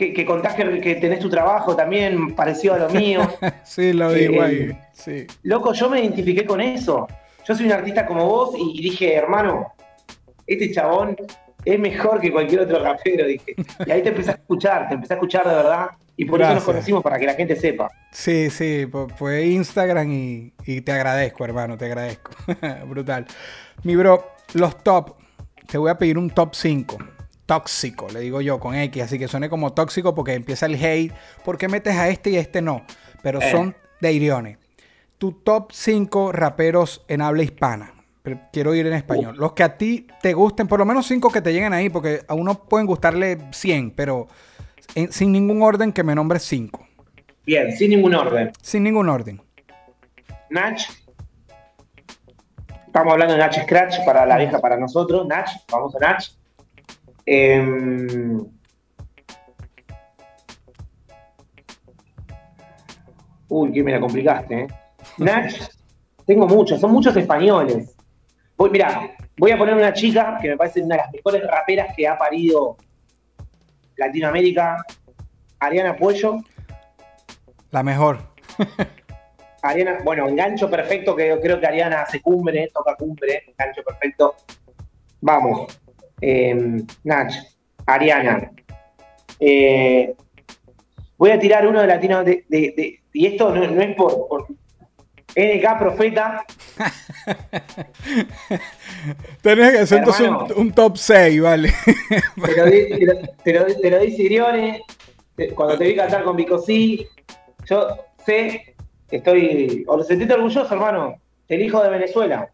Que, 0.00 0.12
que 0.14 0.24
contás 0.24 0.54
que, 0.54 0.80
que 0.80 0.94
tenés 0.96 1.18
tu 1.20 1.28
trabajo 1.28 1.76
también 1.76 2.34
parecido 2.34 2.74
a 2.74 2.78
lo 2.78 2.88
mío. 2.90 3.20
sí, 3.64 3.92
lo 3.92 4.12
digo 4.12 4.34
Eh, 4.34 4.40
ahí. 4.42 4.78
Sí. 4.94 5.26
Loco, 5.42 5.72
yo 5.74 5.90
me 5.90 6.00
identifiqué 6.00 6.44
con 6.46 6.60
eso. 6.60 7.06
Yo 7.46 7.54
soy 7.54 7.66
un 7.66 7.72
artista 7.72 8.06
como 8.06 8.26
vos 8.26 8.54
y, 8.58 8.80
dije, 8.82 9.14
hermano, 9.14 9.72
este 10.46 10.72
chabón 10.72 11.16
es 11.64 11.78
mejor 11.78 12.20
que 12.20 12.32
cualquier 12.32 12.62
otro 12.62 12.82
rapero, 12.82 13.26
dije. 13.26 13.54
Y 13.86 13.90
ahí 13.90 14.02
te 14.02 14.08
empecé 14.08 14.30
a 14.30 14.34
escuchar, 14.34 14.88
te 14.88 14.94
empecé 14.94 15.12
a 15.14 15.16
escuchar 15.16 15.46
de 15.48 15.54
verdad. 15.54 15.86
Y 16.16 16.24
por 16.26 16.40
eso 16.42 16.52
nos 16.54 16.64
conocimos, 16.64 17.02
para 17.02 17.18
que 17.18 17.26
la 17.26 17.34
gente 17.34 17.56
sepa. 17.56 17.90
Sí, 18.12 18.50
sí, 18.50 18.86
fu- 18.90 19.08
fue 19.16 19.46
Instagram 19.46 20.10
y, 20.12 20.52
y 20.66 20.80
te 20.82 20.92
agradezco, 20.92 21.44
hermano, 21.44 21.76
te 21.78 21.86
agradezco. 21.86 22.32
Brutal. 22.86 23.26
Mi 23.84 23.96
bro, 23.96 24.32
los 24.54 24.82
top, 24.82 25.16
te 25.66 25.78
voy 25.78 25.90
a 25.90 25.96
pedir 25.96 26.18
un 26.18 26.28
top 26.30 26.54
5. 26.54 26.98
Tóxico, 27.54 28.06
le 28.12 28.20
digo 28.20 28.40
yo, 28.40 28.60
con 28.60 28.76
X, 28.76 29.02
así 29.02 29.18
que 29.18 29.26
suene 29.26 29.48
como 29.50 29.72
tóxico 29.72 30.14
porque 30.14 30.34
empieza 30.34 30.66
el 30.66 30.76
hate. 30.76 31.12
¿Por 31.44 31.58
qué 31.58 31.66
metes 31.66 31.96
a 31.96 32.08
este 32.08 32.30
y 32.30 32.36
a 32.36 32.40
este 32.40 32.62
no? 32.62 32.82
Pero 33.24 33.40
Eh. 33.42 33.50
son 33.50 33.74
de 34.00 34.12
Irione. 34.12 34.58
Tu 35.18 35.32
top 35.32 35.72
5 35.72 36.30
raperos 36.30 37.04
en 37.08 37.20
habla 37.22 37.42
hispana. 37.42 37.92
Pero 38.22 38.38
quiero 38.52 38.72
ir 38.76 38.86
en 38.86 38.92
español. 38.92 39.34
Los 39.36 39.54
que 39.54 39.64
a 39.64 39.76
ti 39.76 40.06
te 40.22 40.32
gusten, 40.32 40.68
por 40.68 40.78
lo 40.78 40.84
menos 40.86 41.08
5 41.08 41.28
que 41.28 41.42
te 41.42 41.52
lleguen 41.52 41.72
ahí, 41.72 41.88
porque 41.90 42.22
a 42.28 42.34
uno 42.34 42.54
pueden 42.54 42.86
gustarle 42.86 43.38
100, 43.50 43.90
pero 43.90 44.28
en- 44.94 45.10
sin 45.10 45.32
ningún 45.32 45.60
orden 45.60 45.92
que 45.92 46.04
me 46.04 46.14
nombres 46.14 46.44
5. 46.44 46.86
Bien, 47.44 47.72
sin 47.76 47.90
ningún 47.90 48.14
orden. 48.14 48.52
Sin 48.62 48.84
ningún 48.84 49.08
orden. 49.08 49.42
Nach. 50.50 50.78
Estamos 52.86 53.12
hablando 53.12 53.34
de 53.34 53.40
Nach 53.40 53.52
Scratch 53.60 54.04
para 54.04 54.24
la 54.24 54.38
vieja, 54.38 54.60
para 54.60 54.76
nosotros. 54.76 55.26
Nach, 55.26 55.50
vamos 55.68 55.92
a 55.96 55.98
Nach. 55.98 56.24
Em, 57.26 58.38
Uy, 63.50 63.72
que 63.72 63.82
me 63.82 63.90
la 63.90 64.00
complicaste, 64.00 64.60
¿eh? 64.60 64.66
Nach, 65.18 65.52
tengo 66.24 66.46
muchos, 66.46 66.80
son 66.80 66.92
muchos 66.92 67.14
españoles. 67.16 67.94
Voy, 68.56 68.70
mira, 68.70 69.10
voy 69.36 69.50
a 69.50 69.58
poner 69.58 69.74
una 69.74 69.92
chica 69.92 70.38
que 70.40 70.50
me 70.50 70.56
parece 70.56 70.82
una 70.82 70.94
de 70.94 71.02
las 71.02 71.12
mejores 71.12 71.42
raperas 71.46 71.94
que 71.96 72.06
ha 72.06 72.16
parido 72.16 72.76
Latinoamérica, 73.96 74.84
Ariana 75.58 75.96
Puello. 75.96 76.38
La 77.72 77.82
mejor. 77.82 78.18
Ariana, 79.62 79.98
bueno, 80.04 80.28
engancho 80.28 80.70
perfecto, 80.70 81.16
que 81.16 81.28
yo 81.28 81.40
creo 81.40 81.58
que 81.58 81.66
Ariana 81.66 82.02
hace 82.02 82.22
cumbre, 82.22 82.70
toca 82.72 82.94
cumbre, 82.94 83.44
engancho 83.48 83.82
perfecto. 83.82 84.36
Vamos. 85.20 85.80
Eh, 86.20 86.82
Nach, 87.04 87.32
Ariana. 87.86 88.50
Eh, 89.38 90.14
voy 91.16 91.30
a 91.30 91.38
tirar 91.38 91.66
uno 91.66 91.80
de 91.80 91.86
latino 91.86 92.22
de, 92.24 92.44
de- 92.48 92.74
de- 92.76 93.00
y 93.12 93.26
esto 93.26 93.54
no, 93.54 93.66
no 93.66 93.80
es 93.82 93.94
por, 93.96 94.28
por 94.28 94.46
NK 95.34 95.78
Profeta, 95.78 96.44
Tenés 99.42 99.72
que 99.72 99.78
hacer 99.78 100.02
un, 100.56 100.72
top 100.72 100.96
6, 100.96 101.40
vale. 101.40 101.72
te 102.44 102.56
lo, 102.56 102.64
te 102.64 103.06
lo- 103.06 103.20
te 103.44 103.52
lo- 103.52 103.80
te 103.80 103.90
lo 103.90 103.98
dice 104.00 104.22
Irione, 104.24 104.82
te- 105.36 105.50
cuando 105.54 105.78
te 105.78 105.84
vi 105.84 105.96
cantar 105.96 106.24
con 106.24 106.36
Bicosí, 106.36 107.06
yo 107.66 107.88
sé, 108.26 108.74
estoy, 109.10 109.84
o 109.86 109.96
lo 109.96 110.04
sentiste 110.04 110.34
orgulloso, 110.34 110.72
hermano, 110.74 111.14
el 111.48 111.62
hijo 111.62 111.82
de 111.82 111.90
Venezuela. 111.90 112.48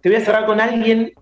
Te 0.00 0.08
voy 0.08 0.18
a 0.18 0.24
cerrar 0.24 0.46
con 0.46 0.60
alguien 0.60 1.12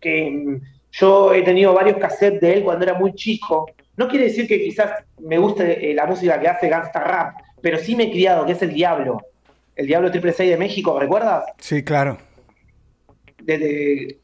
que 0.00 0.30
mm, 0.30 0.60
yo 0.92 1.32
he 1.34 1.42
tenido 1.42 1.72
varios 1.74 1.98
cassettes 1.98 2.40
de 2.40 2.52
él 2.54 2.64
cuando 2.64 2.84
era 2.84 2.94
muy 2.94 3.14
chico. 3.14 3.70
No 3.96 4.08
quiere 4.08 4.26
decir 4.26 4.48
que 4.48 4.58
quizás 4.60 4.90
me 5.18 5.38
guste 5.38 5.90
eh, 5.90 5.94
la 5.94 6.06
música 6.06 6.40
que 6.40 6.48
hace 6.48 6.68
Gangsta 6.68 7.00
Rap, 7.00 7.34
pero 7.60 7.78
sí 7.78 7.94
me 7.94 8.04
he 8.04 8.10
criado, 8.10 8.46
que 8.46 8.52
es 8.52 8.62
el 8.62 8.72
Diablo. 8.72 9.20
El 9.76 9.86
Diablo 9.86 10.10
Triple 10.10 10.32
6 10.32 10.50
de 10.50 10.56
México, 10.56 10.98
¿recuerdas? 10.98 11.44
Sí, 11.58 11.82
claro. 11.82 12.18
Desde, 13.42 14.18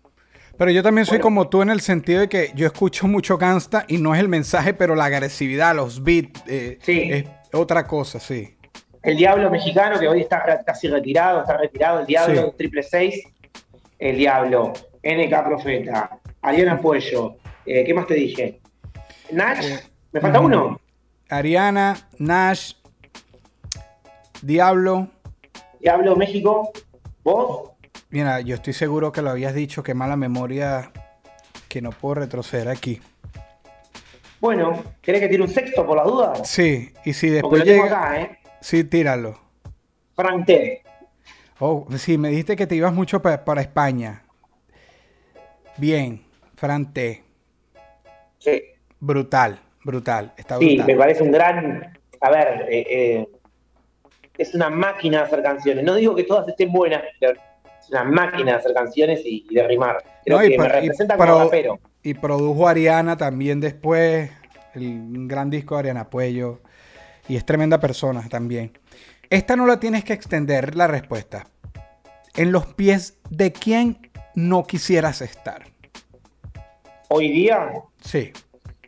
Pero 0.58 0.70
yo 0.70 0.82
también 0.82 1.04
soy 1.06 1.18
Bueno. 1.18 1.22
como 1.24 1.48
tú 1.48 1.62
en 1.62 1.70
el 1.70 1.80
sentido 1.80 2.20
de 2.20 2.28
que 2.28 2.50
yo 2.54 2.66
escucho 2.66 3.06
mucho 3.06 3.38
gangsta 3.38 3.84
y 3.88 3.98
no 3.98 4.14
es 4.14 4.20
el 4.20 4.28
mensaje, 4.28 4.74
pero 4.74 4.94
la 4.94 5.06
agresividad, 5.06 5.74
los 5.74 6.02
beats, 6.02 6.42
eh, 6.46 6.78
Sí. 6.82 7.10
es 7.12 7.24
otra 7.52 7.86
cosa, 7.86 8.18
sí. 8.20 8.52
el 9.02 9.16
Diablo 9.16 9.50
mexicano, 9.50 10.00
que 10.00 10.08
hoy 10.08 10.20
está 10.22 10.42
casi 10.64 10.88
retirado, 10.88 11.40
está 11.42 11.56
retirado, 11.56 12.00
el 12.00 12.06
Diablo 12.06 12.46
Sí. 12.50 12.54
Triple 12.58 12.82
6, 12.82 13.22
el 14.00 14.16
Diablo, 14.16 14.72
NK 15.06 15.44
Profeta, 15.44 16.18
Ariana 16.42 16.80
Puello, 16.80 17.36
eh, 17.64 17.84
¿qué 17.84 17.94
más 17.94 18.06
te 18.06 18.14
dije? 18.14 18.60
Nach, 19.32 19.64
¿me 20.12 20.20
falta 20.20 20.40
uno? 20.40 20.80
Ariana, 21.28 21.96
Nash, 22.18 22.72
Diablo. 24.42 25.08
Diablo 25.80 26.16
México, 26.16 26.72
vos, 27.22 27.70
Mira, 28.10 28.40
yo 28.40 28.54
estoy 28.54 28.72
seguro 28.72 29.12
que 29.12 29.20
lo 29.22 29.30
habías 29.30 29.54
dicho, 29.54 29.82
que 29.82 29.92
mala 29.94 30.16
memoria, 30.16 30.90
que 31.68 31.82
no 31.82 31.90
puedo 31.90 32.14
retroceder 32.16 32.68
aquí. 32.68 33.00
bueno, 34.40 34.82
¿querés 35.02 35.20
que 35.22 35.28
tire 35.28 35.42
un 35.42 35.48
sexto 35.48 35.84
por 35.86 35.96
las 35.96 36.06
dudas? 36.06 36.48
Sí, 36.48 36.92
y 37.04 37.12
si 37.12 37.26
Porque 37.26 37.32
después 37.32 37.58
lo 37.60 37.64
tengo 37.64 37.84
llega... 37.84 38.02
acá, 38.08 38.20
¿eh? 38.20 38.38
Sí, 38.60 38.84
tíralo. 38.84 39.38
Frank 40.14 40.46
T. 40.46 40.82
Oh, 41.58 41.86
sí, 41.96 42.16
me 42.18 42.28
dijiste 42.30 42.54
que 42.56 42.66
te 42.66 42.74
ibas 42.76 42.92
mucho 42.92 43.20
pa- 43.20 43.44
para 43.44 43.60
España. 43.60 44.22
Bien, 45.76 46.22
Fran 46.56 46.92
T. 46.92 47.22
Sí, 48.38 48.62
Brutal, 49.00 49.58
brutal. 49.84 50.32
Está 50.36 50.58
sí, 50.58 50.68
brutal. 50.76 50.86
me 50.86 50.96
parece 50.96 51.22
un 51.22 51.32
gran. 51.32 51.98
A 52.20 52.30
ver, 52.30 52.66
eh, 52.70 52.86
eh, 52.88 53.28
es 54.38 54.54
una 54.54 54.70
máquina 54.70 55.18
de 55.18 55.24
hacer 55.24 55.42
canciones. 55.42 55.84
No 55.84 55.94
digo 55.94 56.14
que 56.14 56.24
todas 56.24 56.48
estén 56.48 56.72
buenas, 56.72 57.02
pero 57.20 57.32
es 57.80 57.90
una 57.90 58.04
máquina 58.04 58.52
de 58.52 58.58
hacer 58.58 58.72
canciones 58.74 59.20
y, 59.24 59.46
y 59.50 59.54
de 59.54 59.66
rimar. 59.66 60.02
Creo 60.24 60.38
No, 60.38 60.44
y 60.44 60.50
que 60.50 60.58
me 60.58 60.64
y 60.64 60.68
representa 60.68 61.16
pro- 61.16 61.26
como 61.26 61.44
rapero. 61.44 61.78
Y 62.02 62.14
produjo 62.14 62.68
Ariana 62.68 63.16
también 63.16 63.60
después. 63.60 64.30
El 64.74 65.26
gran 65.26 65.50
disco 65.50 65.74
de 65.74 65.80
Ariana 65.80 66.08
Puello. 66.08 66.60
Y 67.28 67.36
es 67.36 67.44
tremenda 67.44 67.78
persona 67.80 68.26
también. 68.28 68.78
Esta 69.28 69.56
no 69.56 69.66
la 69.66 69.80
tienes 69.80 70.04
que 70.04 70.12
extender 70.12 70.76
la 70.76 70.86
respuesta. 70.86 71.46
En 72.36 72.52
los 72.52 72.66
pies 72.66 73.18
de 73.30 73.52
quién 73.52 74.10
no 74.36 74.64
quisieras 74.64 75.20
estar. 75.22 75.64
Hoy 77.08 77.28
día, 77.32 77.72
Sí. 78.00 78.32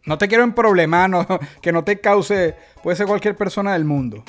No 0.07 0.17
te 0.17 0.27
quiero 0.29 0.43
en 0.45 0.55
problemas, 0.55 1.11
no, 1.11 1.27
que 1.61 1.73
no 1.73 1.83
te 1.85 2.01
cause. 2.01 2.55
Puede 2.83 2.97
ser 2.97 3.07
cualquier 3.07 3.37
persona 3.37 3.73
del 3.75 3.85
mundo. 3.85 4.23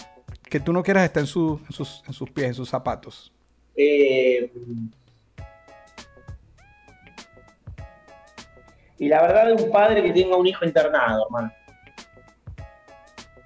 Que 0.50 0.60
tú 0.60 0.74
no 0.74 0.82
quieras 0.84 1.04
estar 1.06 1.22
en, 1.22 1.28
su- 1.28 1.62
en 1.66 1.72
sus, 1.72 2.04
en 2.08 2.14
sus 2.14 2.30
pies, 2.32 2.48
en 2.48 2.54
sus 2.56 2.68
zapatos. 2.70 3.32
eh, 3.78 4.52
y 8.98 9.08
la 9.08 9.22
verdad 9.22 9.46
de 9.56 9.64
un 9.64 9.72
padre 9.72 10.04
que 10.04 10.12
tenga 10.12 10.36
un 10.36 10.46
hijo 10.48 10.66
internado, 10.66 11.26
hermano. 11.26 11.52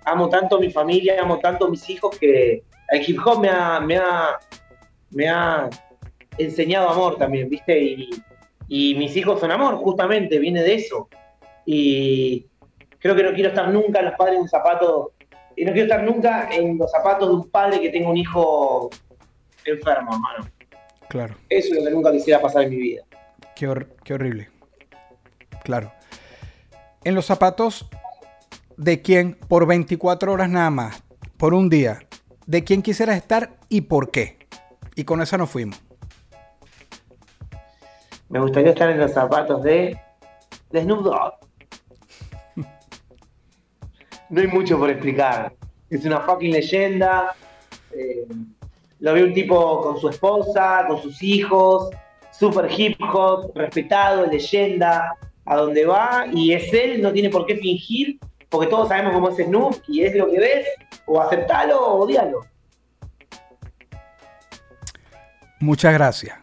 Amo 0.05 0.27
tanto 0.29 0.55
a 0.57 0.59
mi 0.59 0.71
familia, 0.71 1.21
amo 1.21 1.37
tanto 1.39 1.65
a 1.67 1.69
mis 1.69 1.87
hijos 1.89 2.17
que 2.17 2.63
el 2.89 3.09
hip 3.09 3.19
hop 3.23 3.39
me 3.41 3.49
ha, 3.49 3.79
me 3.79 3.97
ha, 3.97 4.39
me 5.11 5.29
ha 5.29 5.69
enseñado 6.37 6.89
amor 6.89 7.17
también, 7.17 7.49
¿viste? 7.49 7.79
Y, 7.81 8.09
y 8.67 8.95
mis 8.95 9.15
hijos 9.17 9.39
son 9.39 9.51
amor, 9.51 9.75
justamente, 9.75 10.39
viene 10.39 10.61
de 10.63 10.75
eso. 10.75 11.09
Y 11.65 12.45
creo 12.99 13.15
que 13.15 13.23
no 13.23 13.33
quiero 13.33 13.49
estar 13.49 13.69
nunca 13.69 13.99
en 13.99 14.05
los 14.05 14.15
padres 14.15 14.35
de 14.35 14.41
un 14.41 14.49
zapato, 14.49 15.13
y 15.55 15.65
no 15.65 15.71
quiero 15.73 15.87
estar 15.93 16.03
nunca 16.03 16.49
en 16.51 16.77
los 16.77 16.89
zapatos 16.91 17.29
de 17.29 17.35
un 17.35 17.49
padre 17.49 17.79
que 17.81 17.89
tenga 17.89 18.09
un 18.09 18.17
hijo 18.17 18.89
enfermo, 19.65 20.13
hermano. 20.13 20.49
Claro. 21.09 21.35
Eso 21.49 21.73
es 21.75 21.79
lo 21.79 21.85
que 21.85 21.91
nunca 21.91 22.11
quisiera 22.11 22.41
pasar 22.41 22.63
en 22.63 22.69
mi 22.71 22.77
vida. 22.77 23.03
Qué, 23.55 23.67
hor- 23.69 23.87
qué 24.03 24.15
horrible. 24.15 24.49
Claro. 25.63 25.91
En 27.03 27.13
los 27.15 27.25
zapatos 27.25 27.87
de 28.77 29.01
quién, 29.01 29.35
por 29.47 29.67
24 29.67 30.31
horas 30.31 30.49
nada 30.49 30.69
más, 30.71 31.03
por 31.37 31.53
un 31.53 31.69
día, 31.69 31.99
de 32.47 32.63
quién 32.63 32.81
quisieras 32.81 33.17
estar 33.17 33.51
y 33.69 33.81
por 33.81 34.09
qué. 34.09 34.37
Y 34.95 35.03
con 35.03 35.21
esa 35.21 35.37
nos 35.37 35.49
fuimos. 35.49 35.81
Me 38.33 38.39
gustaría 38.39 38.71
estar 38.71 38.89
en 38.89 38.99
los 38.99 39.11
zapatos 39.11 39.61
de, 39.61 39.95
de 40.71 40.81
Snoop 40.81 41.03
Dogg. 41.03 41.33
No 44.29 44.41
hay 44.41 44.47
mucho 44.47 44.79
por 44.79 44.89
explicar. 44.89 45.53
Es 45.91 46.03
una 46.03 46.19
fucking 46.19 46.51
leyenda. 46.51 47.35
Eh, 47.91 48.25
lo 49.01 49.13
ve 49.13 49.23
un 49.23 49.35
tipo 49.35 49.81
con 49.83 49.99
su 49.99 50.09
esposa, 50.09 50.83
con 50.87 50.99
sus 50.99 51.21
hijos, 51.21 51.91
super 52.31 52.67
hip 52.75 52.99
hop, 53.13 53.51
respetado, 53.53 54.25
leyenda, 54.25 55.15
a 55.45 55.55
donde 55.55 55.85
va, 55.85 56.25
y 56.33 56.53
es 56.53 56.73
él, 56.73 57.03
no 57.03 57.13
tiene 57.13 57.29
por 57.29 57.45
qué 57.45 57.57
fingir, 57.57 58.17
porque 58.49 58.65
todos 58.65 58.87
sabemos 58.87 59.13
cómo 59.13 59.29
es 59.29 59.35
Snoop, 59.35 59.75
y 59.87 60.01
es 60.01 60.15
lo 60.15 60.31
que 60.31 60.39
ves, 60.39 60.67
o 61.05 61.21
aceptalo 61.21 61.79
o 61.79 62.03
odialo. 62.05 62.47
Muchas 65.59 65.93
gracias. 65.93 66.42